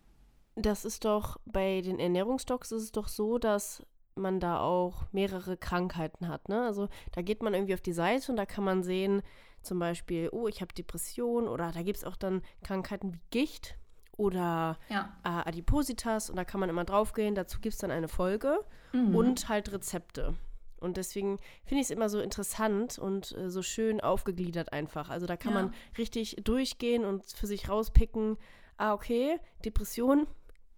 [0.60, 3.82] Das ist doch bei den Ernährungsdocs ist es doch so, dass
[4.14, 6.48] man da auch mehrere Krankheiten hat.
[6.48, 6.62] Ne?
[6.62, 9.22] Also da geht man irgendwie auf die Seite und da kann man sehen,
[9.62, 13.76] zum Beispiel, oh, ich habe Depression oder da gibt es auch dann Krankheiten wie Gicht
[14.16, 15.16] oder ja.
[15.24, 17.34] äh, Adipositas und da kann man immer draufgehen.
[17.34, 18.58] Dazu gibt es dann eine Folge
[18.92, 19.14] mhm.
[19.14, 20.34] und halt Rezepte.
[20.78, 25.10] Und deswegen finde ich es immer so interessant und äh, so schön aufgegliedert einfach.
[25.10, 25.62] Also da kann ja.
[25.62, 28.38] man richtig durchgehen und für sich rauspicken,
[28.78, 30.26] ah, okay, Depression,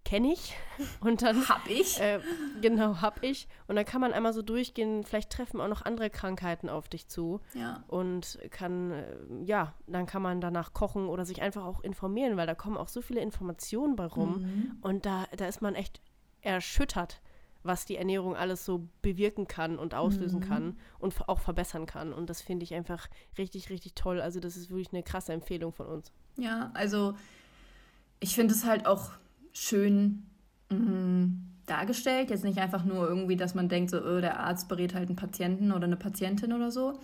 [0.03, 0.55] kenne ich.
[1.01, 1.47] Und dann.
[1.47, 1.99] hab ich.
[1.99, 2.19] Äh,
[2.61, 3.47] genau, hab ich.
[3.67, 7.07] Und dann kann man einmal so durchgehen, vielleicht treffen auch noch andere Krankheiten auf dich
[7.07, 7.41] zu.
[7.53, 7.83] Ja.
[7.87, 12.47] Und kann, äh, ja, dann kann man danach kochen oder sich einfach auch informieren, weil
[12.47, 14.41] da kommen auch so viele Informationen bei rum.
[14.41, 14.77] Mhm.
[14.81, 16.01] Und da, da ist man echt
[16.41, 17.21] erschüttert,
[17.63, 20.47] was die Ernährung alles so bewirken kann und auslösen mhm.
[20.47, 22.11] kann und auch verbessern kann.
[22.11, 24.19] Und das finde ich einfach richtig, richtig toll.
[24.19, 26.11] Also, das ist wirklich eine krasse Empfehlung von uns.
[26.35, 27.15] Ja, also
[28.19, 29.11] ich finde es halt auch
[29.53, 30.25] schön
[30.69, 31.29] mh,
[31.65, 32.29] dargestellt.
[32.29, 35.15] Jetzt nicht einfach nur irgendwie, dass man denkt, so, oh, der Arzt berät halt einen
[35.15, 36.99] Patienten oder eine Patientin oder so.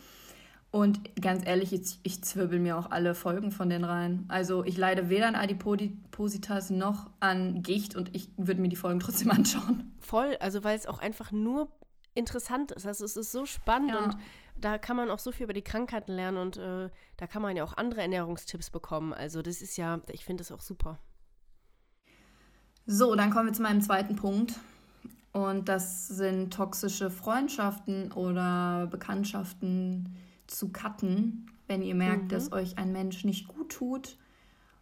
[0.72, 4.26] Und ganz ehrlich, ich, ich zwirbel mir auch alle Folgen von denen rein.
[4.28, 9.00] Also ich leide weder an Adipositas noch an Gicht und ich würde mir die Folgen
[9.00, 9.92] trotzdem anschauen.
[10.00, 11.72] Voll, also weil es auch einfach nur
[12.14, 12.86] interessant ist.
[12.86, 14.04] Also es ist so spannend ja.
[14.04, 14.18] und
[14.58, 17.56] da kann man auch so viel über die Krankheiten lernen und äh, da kann man
[17.56, 19.14] ja auch andere Ernährungstipps bekommen.
[19.14, 21.00] Also das ist ja, ich finde das auch super.
[22.92, 24.56] So, dann kommen wir zu meinem zweiten Punkt.
[25.32, 30.16] Und das sind toxische Freundschaften oder Bekanntschaften
[30.48, 31.52] zu cutten.
[31.68, 32.28] Wenn ihr merkt, mhm.
[32.30, 34.18] dass euch ein Mensch nicht gut tut,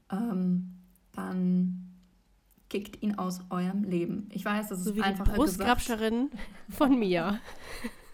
[0.10, 0.74] ähm,
[1.12, 1.98] dann
[2.70, 4.30] kickt ihn aus eurem Leben.
[4.32, 6.32] Ich weiß, das so ist wie einfach die Brustgrabscherin
[6.70, 7.42] von mir.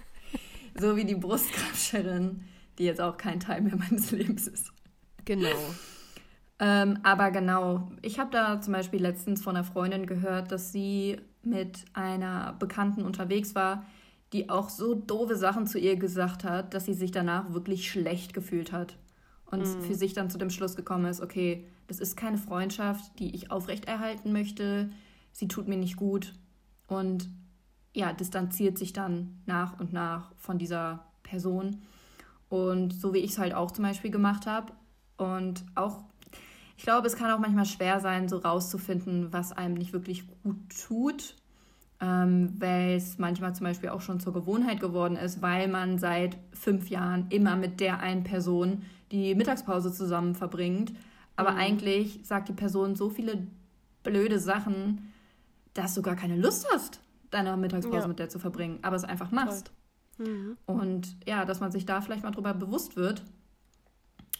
[0.75, 2.41] so wie die Brustgrabscherin,
[2.79, 4.73] die jetzt auch kein Teil mehr meines Lebens ist.
[5.23, 5.49] Genau.
[6.65, 11.17] Ähm, aber genau, ich habe da zum Beispiel letztens von einer Freundin gehört, dass sie
[11.41, 13.85] mit einer Bekannten unterwegs war,
[14.31, 18.33] die auch so doofe Sachen zu ihr gesagt hat, dass sie sich danach wirklich schlecht
[18.33, 18.95] gefühlt hat.
[19.45, 19.81] Und mhm.
[19.81, 23.51] für sich dann zu dem Schluss gekommen ist, okay, das ist keine Freundschaft, die ich
[23.51, 24.89] aufrechterhalten möchte.
[25.33, 26.33] Sie tut mir nicht gut.
[26.87, 27.27] Und
[27.93, 31.81] ja, distanziert sich dann nach und nach von dieser Person.
[32.47, 34.71] Und so wie ich es halt auch zum Beispiel gemacht habe.
[35.17, 36.05] Und auch,
[36.77, 40.57] ich glaube, es kann auch manchmal schwer sein, so rauszufinden, was einem nicht wirklich gut
[40.87, 41.35] tut
[42.03, 46.37] ähm, weil es manchmal zum Beispiel auch schon zur Gewohnheit geworden ist, weil man seit
[46.51, 50.91] fünf Jahren immer mit der einen Person die Mittagspause zusammen verbringt.
[51.37, 51.57] Aber mhm.
[51.57, 53.47] eigentlich sagt die Person so viele
[54.03, 55.13] blöde Sachen,
[55.73, 56.99] dass du gar keine Lust hast,
[57.31, 58.07] deine Mittagspause ja.
[58.07, 59.71] mit der zu verbringen, aber es einfach machst.
[60.17, 60.57] Mhm.
[60.65, 63.23] Und ja, dass man sich da vielleicht mal drüber bewusst wird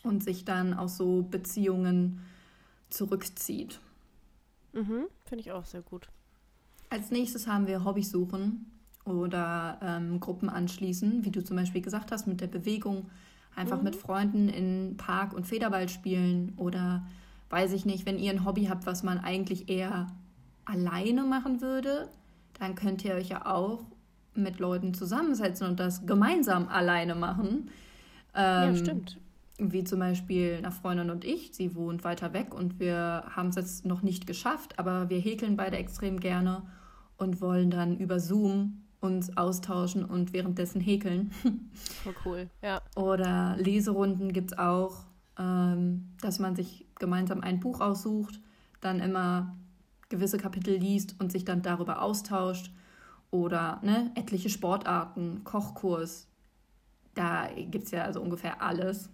[0.04, 2.22] und sich dann aus so Beziehungen
[2.90, 3.80] zurückzieht.
[4.74, 6.10] Mhm, Finde ich auch sehr gut.
[6.90, 8.72] Als nächstes haben wir Hobbys suchen
[9.06, 13.10] oder ähm, Gruppen anschließen, wie du zum Beispiel gesagt hast, mit der Bewegung.
[13.56, 13.84] Einfach mhm.
[13.84, 17.06] mit Freunden in Park und Federball spielen oder
[17.50, 20.08] weiß ich nicht, wenn ihr ein Hobby habt, was man eigentlich eher
[20.66, 22.10] alleine machen würde,
[22.60, 23.86] dann könnt ihr euch ja auch
[24.34, 27.70] mit Leuten zusammensetzen und das gemeinsam alleine machen.
[28.36, 29.18] Ähm, ja, stimmt.
[29.72, 31.54] Wie zum Beispiel eine Freundin und ich.
[31.54, 35.56] Sie wohnt weiter weg und wir haben es jetzt noch nicht geschafft, aber wir häkeln
[35.56, 36.64] beide extrem gerne
[37.18, 41.32] und wollen dann über Zoom uns austauschen und währenddessen häkeln.
[42.06, 42.82] Oh cool, ja.
[42.96, 45.06] Oder Leserunden gibt es auch,
[45.40, 48.42] ähm, dass man sich gemeinsam ein Buch aussucht,
[48.82, 49.56] dann immer
[50.10, 52.72] gewisse Kapitel liest und sich dann darüber austauscht.
[53.32, 56.28] Oder ne, etliche Sportarten, Kochkurs.
[57.16, 59.10] Da gibt es ja also ungefähr alles.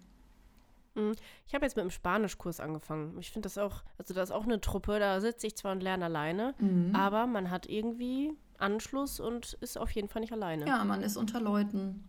[0.96, 1.14] Mhm.
[1.48, 3.18] Ich habe jetzt mit dem Spanischkurs angefangen.
[3.20, 5.82] Ich finde das auch, also da ist auch eine Truppe, da sitze ich zwar und
[5.82, 6.96] lerne alleine, mhm.
[6.96, 10.68] aber man hat irgendwie Anschluss und ist auf jeden Fall nicht alleine.
[10.68, 12.04] Ja, man ist unter Leuten.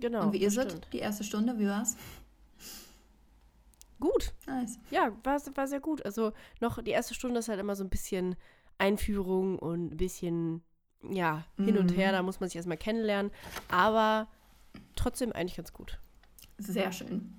[0.00, 0.24] Genau.
[0.24, 0.80] Und wie ist es?
[0.92, 1.96] Die erste Stunde, wie war's?
[3.98, 4.34] Gut.
[4.46, 4.78] Nice.
[4.90, 6.04] Ja, war, war sehr gut.
[6.04, 8.36] Also noch die erste Stunde ist halt immer so ein bisschen
[8.78, 10.62] Einführung und ein bisschen,
[11.02, 11.80] ja, hin mhm.
[11.80, 13.32] und her, da muss man sich erstmal kennenlernen.
[13.68, 14.28] Aber
[14.96, 15.98] trotzdem eigentlich ganz gut.
[16.58, 17.34] Sehr schön.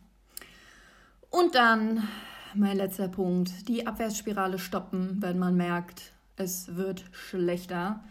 [1.29, 2.07] Und dann
[2.53, 8.03] mein letzter Punkt, die Abwärtsspirale stoppen, wenn man merkt, es wird schlechter.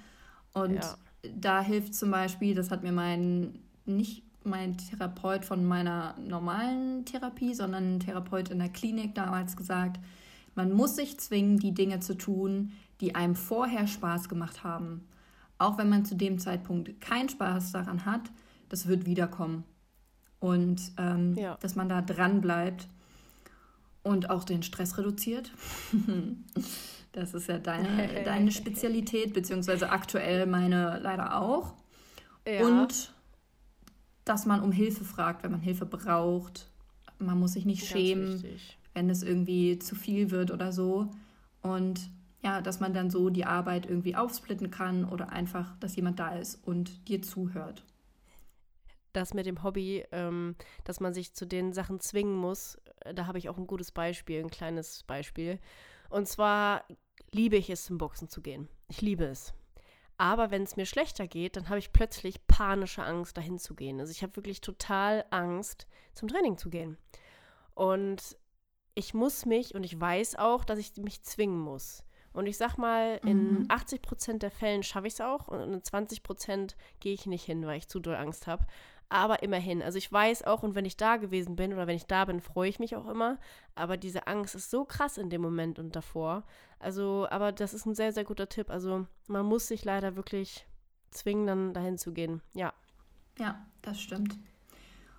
[0.53, 0.97] Und ja.
[1.35, 7.55] da hilft zum Beispiel, das hat mir mein, nicht mein Therapeut von meiner normalen Therapie,
[7.55, 9.99] sondern ein Therapeut in der Klinik damals gesagt,
[10.55, 15.07] man muss sich zwingen, die Dinge zu tun, die einem vorher Spaß gemacht haben.
[15.59, 18.31] Auch wenn man zu dem Zeitpunkt keinen Spaß daran hat,
[18.69, 19.65] das wird wiederkommen.
[20.39, 21.57] Und ähm, ja.
[21.61, 22.89] dass man da dran bleibt
[24.07, 25.51] und auch den Stress reduziert.
[27.13, 31.75] das ist ja deine, deine Spezialität, beziehungsweise aktuell meine leider auch.
[32.47, 32.65] Ja.
[32.67, 33.13] Und
[34.25, 36.69] dass man um Hilfe fragt, wenn man Hilfe braucht.
[37.19, 38.79] Man muss sich nicht Ganz schämen, wichtig.
[38.95, 41.11] wenn es irgendwie zu viel wird oder so.
[41.63, 42.01] Und
[42.43, 46.37] ja, dass man dann so die Arbeit irgendwie aufsplitten kann oder einfach, dass jemand da
[46.37, 47.83] ist und dir zuhört
[49.17, 53.27] das mit dem Hobby, ähm, dass man sich zu den Sachen zwingen muss, äh, da
[53.27, 55.59] habe ich auch ein gutes Beispiel, ein kleines Beispiel.
[56.11, 56.85] Und zwar
[57.33, 58.69] liebe ich es, zum Boxen zu gehen.
[58.89, 59.55] Ich liebe es.
[60.19, 64.01] Aber wenn es mir schlechter geht, dann habe ich plötzlich panische Angst, dahin zu gehen.
[64.01, 66.97] Also ich habe wirklich total Angst, zum Training zu gehen.
[67.75, 68.37] Und
[68.95, 72.03] ich muss mich, und ich weiß auch, dass ich mich zwingen muss.
[72.33, 73.67] Und ich sag mal, in mhm.
[73.69, 77.45] 80 Prozent der Fällen schaffe ich es auch und in 20 Prozent gehe ich nicht
[77.45, 78.67] hin, weil ich zu doll Angst habe.
[79.09, 82.07] Aber immerhin, also ich weiß auch, und wenn ich da gewesen bin oder wenn ich
[82.07, 83.39] da bin, freue ich mich auch immer.
[83.75, 86.45] Aber diese Angst ist so krass in dem Moment und davor.
[86.81, 88.69] Also, aber das ist ein sehr, sehr guter Tipp.
[88.69, 90.67] Also, man muss sich leider wirklich
[91.13, 92.43] zwingen, dann dahin zu gehen.
[92.55, 92.73] Ja.
[93.39, 94.37] Ja, das stimmt.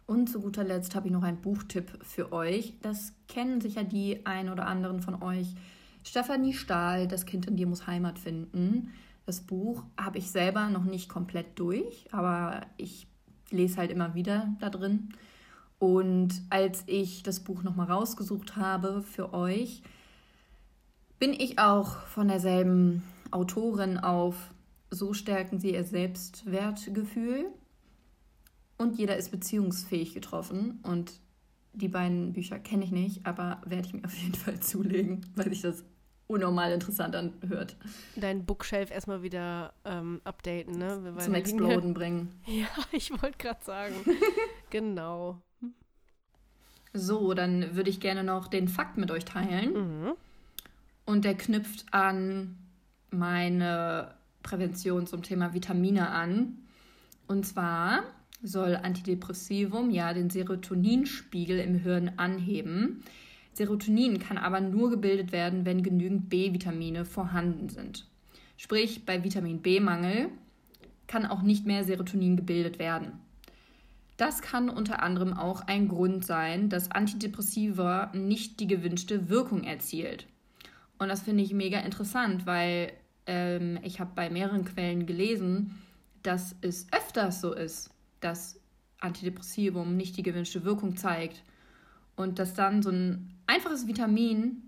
[0.05, 2.73] Und zu guter Letzt habe ich noch einen Buchtipp für euch.
[2.81, 5.53] Das kennen sicher die ein oder anderen von euch.
[6.03, 8.93] Stefanie Stahl, Das Kind in dir muss Heimat finden.
[9.25, 13.07] Das Buch habe ich selber noch nicht komplett durch, aber ich
[13.51, 15.09] lese halt immer wieder da drin.
[15.79, 19.83] Und als ich das Buch nochmal rausgesucht habe für euch,
[21.19, 24.35] bin ich auch von derselben Autorin auf
[24.89, 27.45] So stärken sie ihr Selbstwertgefühl.
[28.77, 30.79] Und jeder ist beziehungsfähig getroffen.
[30.83, 31.19] Und
[31.73, 35.51] die beiden Bücher kenne ich nicht, aber werde ich mir auf jeden Fall zulegen, weil
[35.51, 35.83] ich das
[36.27, 37.75] unnormal interessant anhört.
[38.15, 40.99] Dein Bookshelf erstmal wieder ähm, updaten, ne?
[41.01, 42.33] Weil Zum Exploden bringen.
[42.45, 43.95] Ja, ich wollte gerade sagen.
[44.69, 45.41] genau.
[46.93, 49.73] So, dann würde ich gerne noch den Fakt mit euch teilen.
[49.73, 50.13] Mhm.
[51.05, 52.57] Und der knüpft an
[53.11, 56.57] meine Prävention zum Thema Vitamine an.
[57.27, 58.03] Und zwar
[58.41, 63.03] soll Antidepressivum ja den Serotoninspiegel im Hirn anheben.
[63.57, 68.05] Serotonin kann aber nur gebildet werden, wenn genügend B-Vitamine vorhanden sind.
[68.55, 70.29] Sprich, bei Vitamin B-Mangel
[71.07, 73.13] kann auch nicht mehr Serotonin gebildet werden.
[74.15, 80.27] Das kann unter anderem auch ein Grund sein, dass Antidepressiva nicht die gewünschte Wirkung erzielt.
[80.99, 82.93] Und das finde ich mega interessant, weil
[83.25, 85.81] ähm, ich habe bei mehreren Quellen gelesen,
[86.21, 87.89] dass es öfters so ist,
[88.19, 88.59] dass
[88.99, 91.41] Antidepressivum nicht die gewünschte Wirkung zeigt
[92.17, 94.63] und dass dann so ein einfaches Vitamin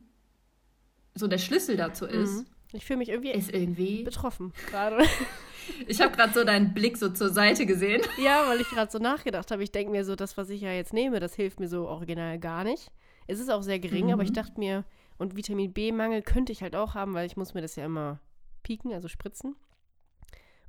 [1.15, 2.37] so der Schlüssel dazu ist.
[2.37, 2.45] Mhm.
[2.71, 5.03] Ich fühle mich irgendwie, ist irgendwie betroffen gerade.
[5.87, 8.01] ich habe gerade so deinen Blick so zur Seite gesehen.
[8.23, 9.63] Ja, weil ich gerade so nachgedacht habe.
[9.63, 12.39] Ich denke mir so, das, was ich ja jetzt nehme, das hilft mir so original
[12.39, 12.91] gar nicht.
[13.27, 14.13] Es ist auch sehr gering, mhm.
[14.13, 14.85] aber ich dachte mir,
[15.17, 18.19] und Vitamin B-Mangel könnte ich halt auch haben, weil ich muss mir das ja immer
[18.63, 19.55] pieken, also spritzen.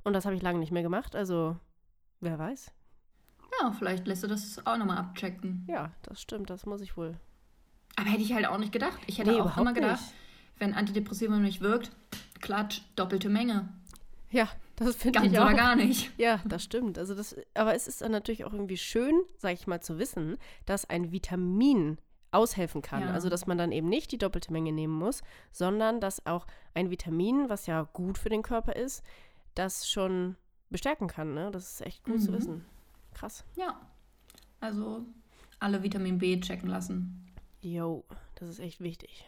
[0.03, 1.55] Und das habe ich lange nicht mehr gemacht, also
[2.19, 2.73] wer weiß.
[3.59, 5.65] Ja, vielleicht lässt du das auch nochmal abchecken.
[5.67, 7.17] Ja, das stimmt, das muss ich wohl.
[7.95, 8.99] Aber hätte ich halt auch nicht gedacht.
[9.07, 10.13] Ich hätte nee, auch immer gedacht, nicht.
[10.59, 11.91] wenn Antidepressivum nicht wirkt,
[12.39, 13.69] klatsch, doppelte Menge.
[14.29, 14.47] Ja,
[14.77, 15.43] das finde ich auch.
[15.43, 16.11] aber gar nicht.
[16.17, 16.97] Ja, das stimmt.
[16.97, 20.37] Also das, aber es ist dann natürlich auch irgendwie schön, sage ich mal, zu wissen,
[20.65, 21.97] dass ein Vitamin
[22.31, 23.03] aushelfen kann.
[23.03, 23.11] Ja.
[23.11, 25.21] Also dass man dann eben nicht die doppelte Menge nehmen muss,
[25.51, 29.03] sondern dass auch ein Vitamin, was ja gut für den Körper ist,
[29.53, 30.37] das schon
[30.69, 31.33] bestärken kann.
[31.33, 31.51] Ne?
[31.51, 32.21] Das ist echt gut mhm.
[32.21, 32.65] zu wissen.
[33.13, 33.43] Krass.
[33.55, 33.79] Ja.
[34.59, 35.05] Also
[35.59, 37.27] alle Vitamin B checken lassen.
[37.61, 38.03] Jo,
[38.35, 39.25] das ist echt wichtig.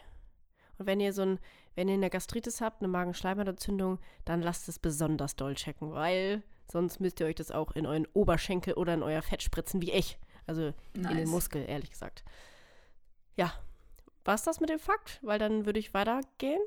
[0.78, 1.38] Und wenn ihr so ein,
[1.76, 7.00] wenn ihr eine Gastritis habt, eine Magenschleimhautentzündung, dann lasst es besonders doll checken, weil sonst
[7.00, 10.18] müsst ihr euch das auch in euren Oberschenkel oder in euer Fett spritzen, wie ich.
[10.46, 11.12] Also nice.
[11.12, 12.24] in den Muskel, ehrlich gesagt.
[13.36, 13.52] Ja,
[14.24, 15.18] war es das mit dem Fakt?
[15.22, 16.60] Weil dann würde ich weitergehen.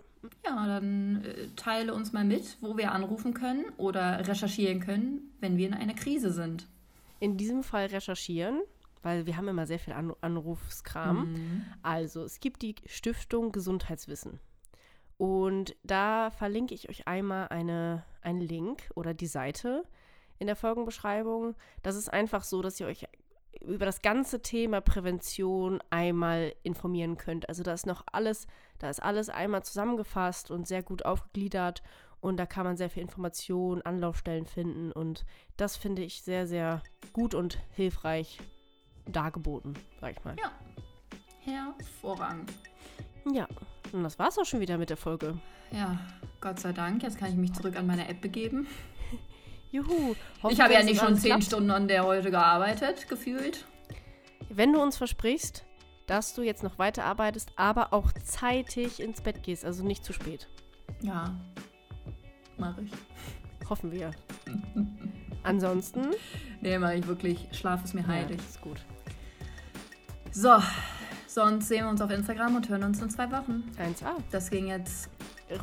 [0.46, 5.58] Ja, dann äh, teile uns mal mit, wo wir anrufen können oder recherchieren können, wenn
[5.58, 6.68] wir in einer Krise sind.
[7.20, 8.62] In diesem Fall recherchieren,
[9.02, 11.32] weil wir haben immer sehr viel An Anrufskram.
[11.32, 11.66] Mhm.
[11.82, 14.40] Also, es gibt die Stiftung Gesundheitswissen.
[15.18, 19.84] Und da verlinke ich euch einmal eine, einen Link oder die Seite
[20.38, 21.56] in der Folgenbeschreibung.
[21.82, 23.08] Das ist einfach so, dass ihr euch
[23.62, 27.50] über das ganze Thema Prävention einmal informieren könnt.
[27.50, 28.46] Also da ist noch alles,
[28.78, 31.82] da ist alles einmal zusammengefasst und sehr gut aufgegliedert
[32.20, 36.82] und da kann man sehr viel Information, Anlaufstellen finden und das finde ich sehr, sehr
[37.14, 38.40] gut und hilfreich
[39.06, 40.36] dargeboten, sag ich mal.
[40.38, 40.52] Ja,
[41.40, 42.54] hervorragend.
[43.32, 43.48] Ja,
[43.92, 45.40] und das war's auch schon wieder mit der Folge.
[45.72, 46.00] Ja,
[46.42, 48.68] Gott sei Dank, jetzt kann ich mich zurück an meine App begeben.
[49.72, 50.16] Juhu.
[50.50, 53.66] Ich habe ja nicht schon zehn Stunden an der heute gearbeitet, gefühlt.
[54.50, 55.66] Wenn du uns versprichst,
[56.06, 60.14] dass du jetzt noch weiter arbeitest, aber auch zeitig ins Bett gehst, also nicht zu
[60.14, 60.48] spät.
[61.02, 61.36] Ja,
[62.60, 62.92] mache ich.
[63.70, 64.12] Hoffen wir.
[65.44, 66.08] Ansonsten?
[66.62, 67.48] Nee, mache ich wirklich.
[67.52, 68.38] Schlaf ist mir heilig.
[68.38, 68.78] Ja, ist gut.
[70.32, 70.58] So,
[71.28, 73.64] sonst sehen wir uns auf Instagram und hören uns in zwei Wochen.
[73.78, 74.16] 1A.
[74.32, 75.10] Das ging jetzt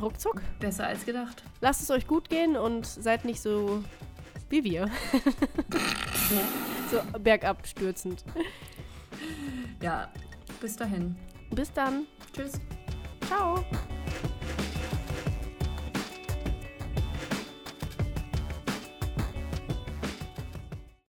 [0.01, 0.41] ruckzuck.
[0.59, 1.43] Besser als gedacht.
[1.61, 3.83] Lasst es euch gut gehen und seid nicht so
[4.49, 4.89] wie wir.
[6.91, 8.23] so bergab stürzend.
[9.81, 10.11] Ja,
[10.61, 11.15] bis dahin.
[11.51, 12.05] Bis dann.
[12.33, 12.59] Tschüss.
[13.27, 13.63] Ciao.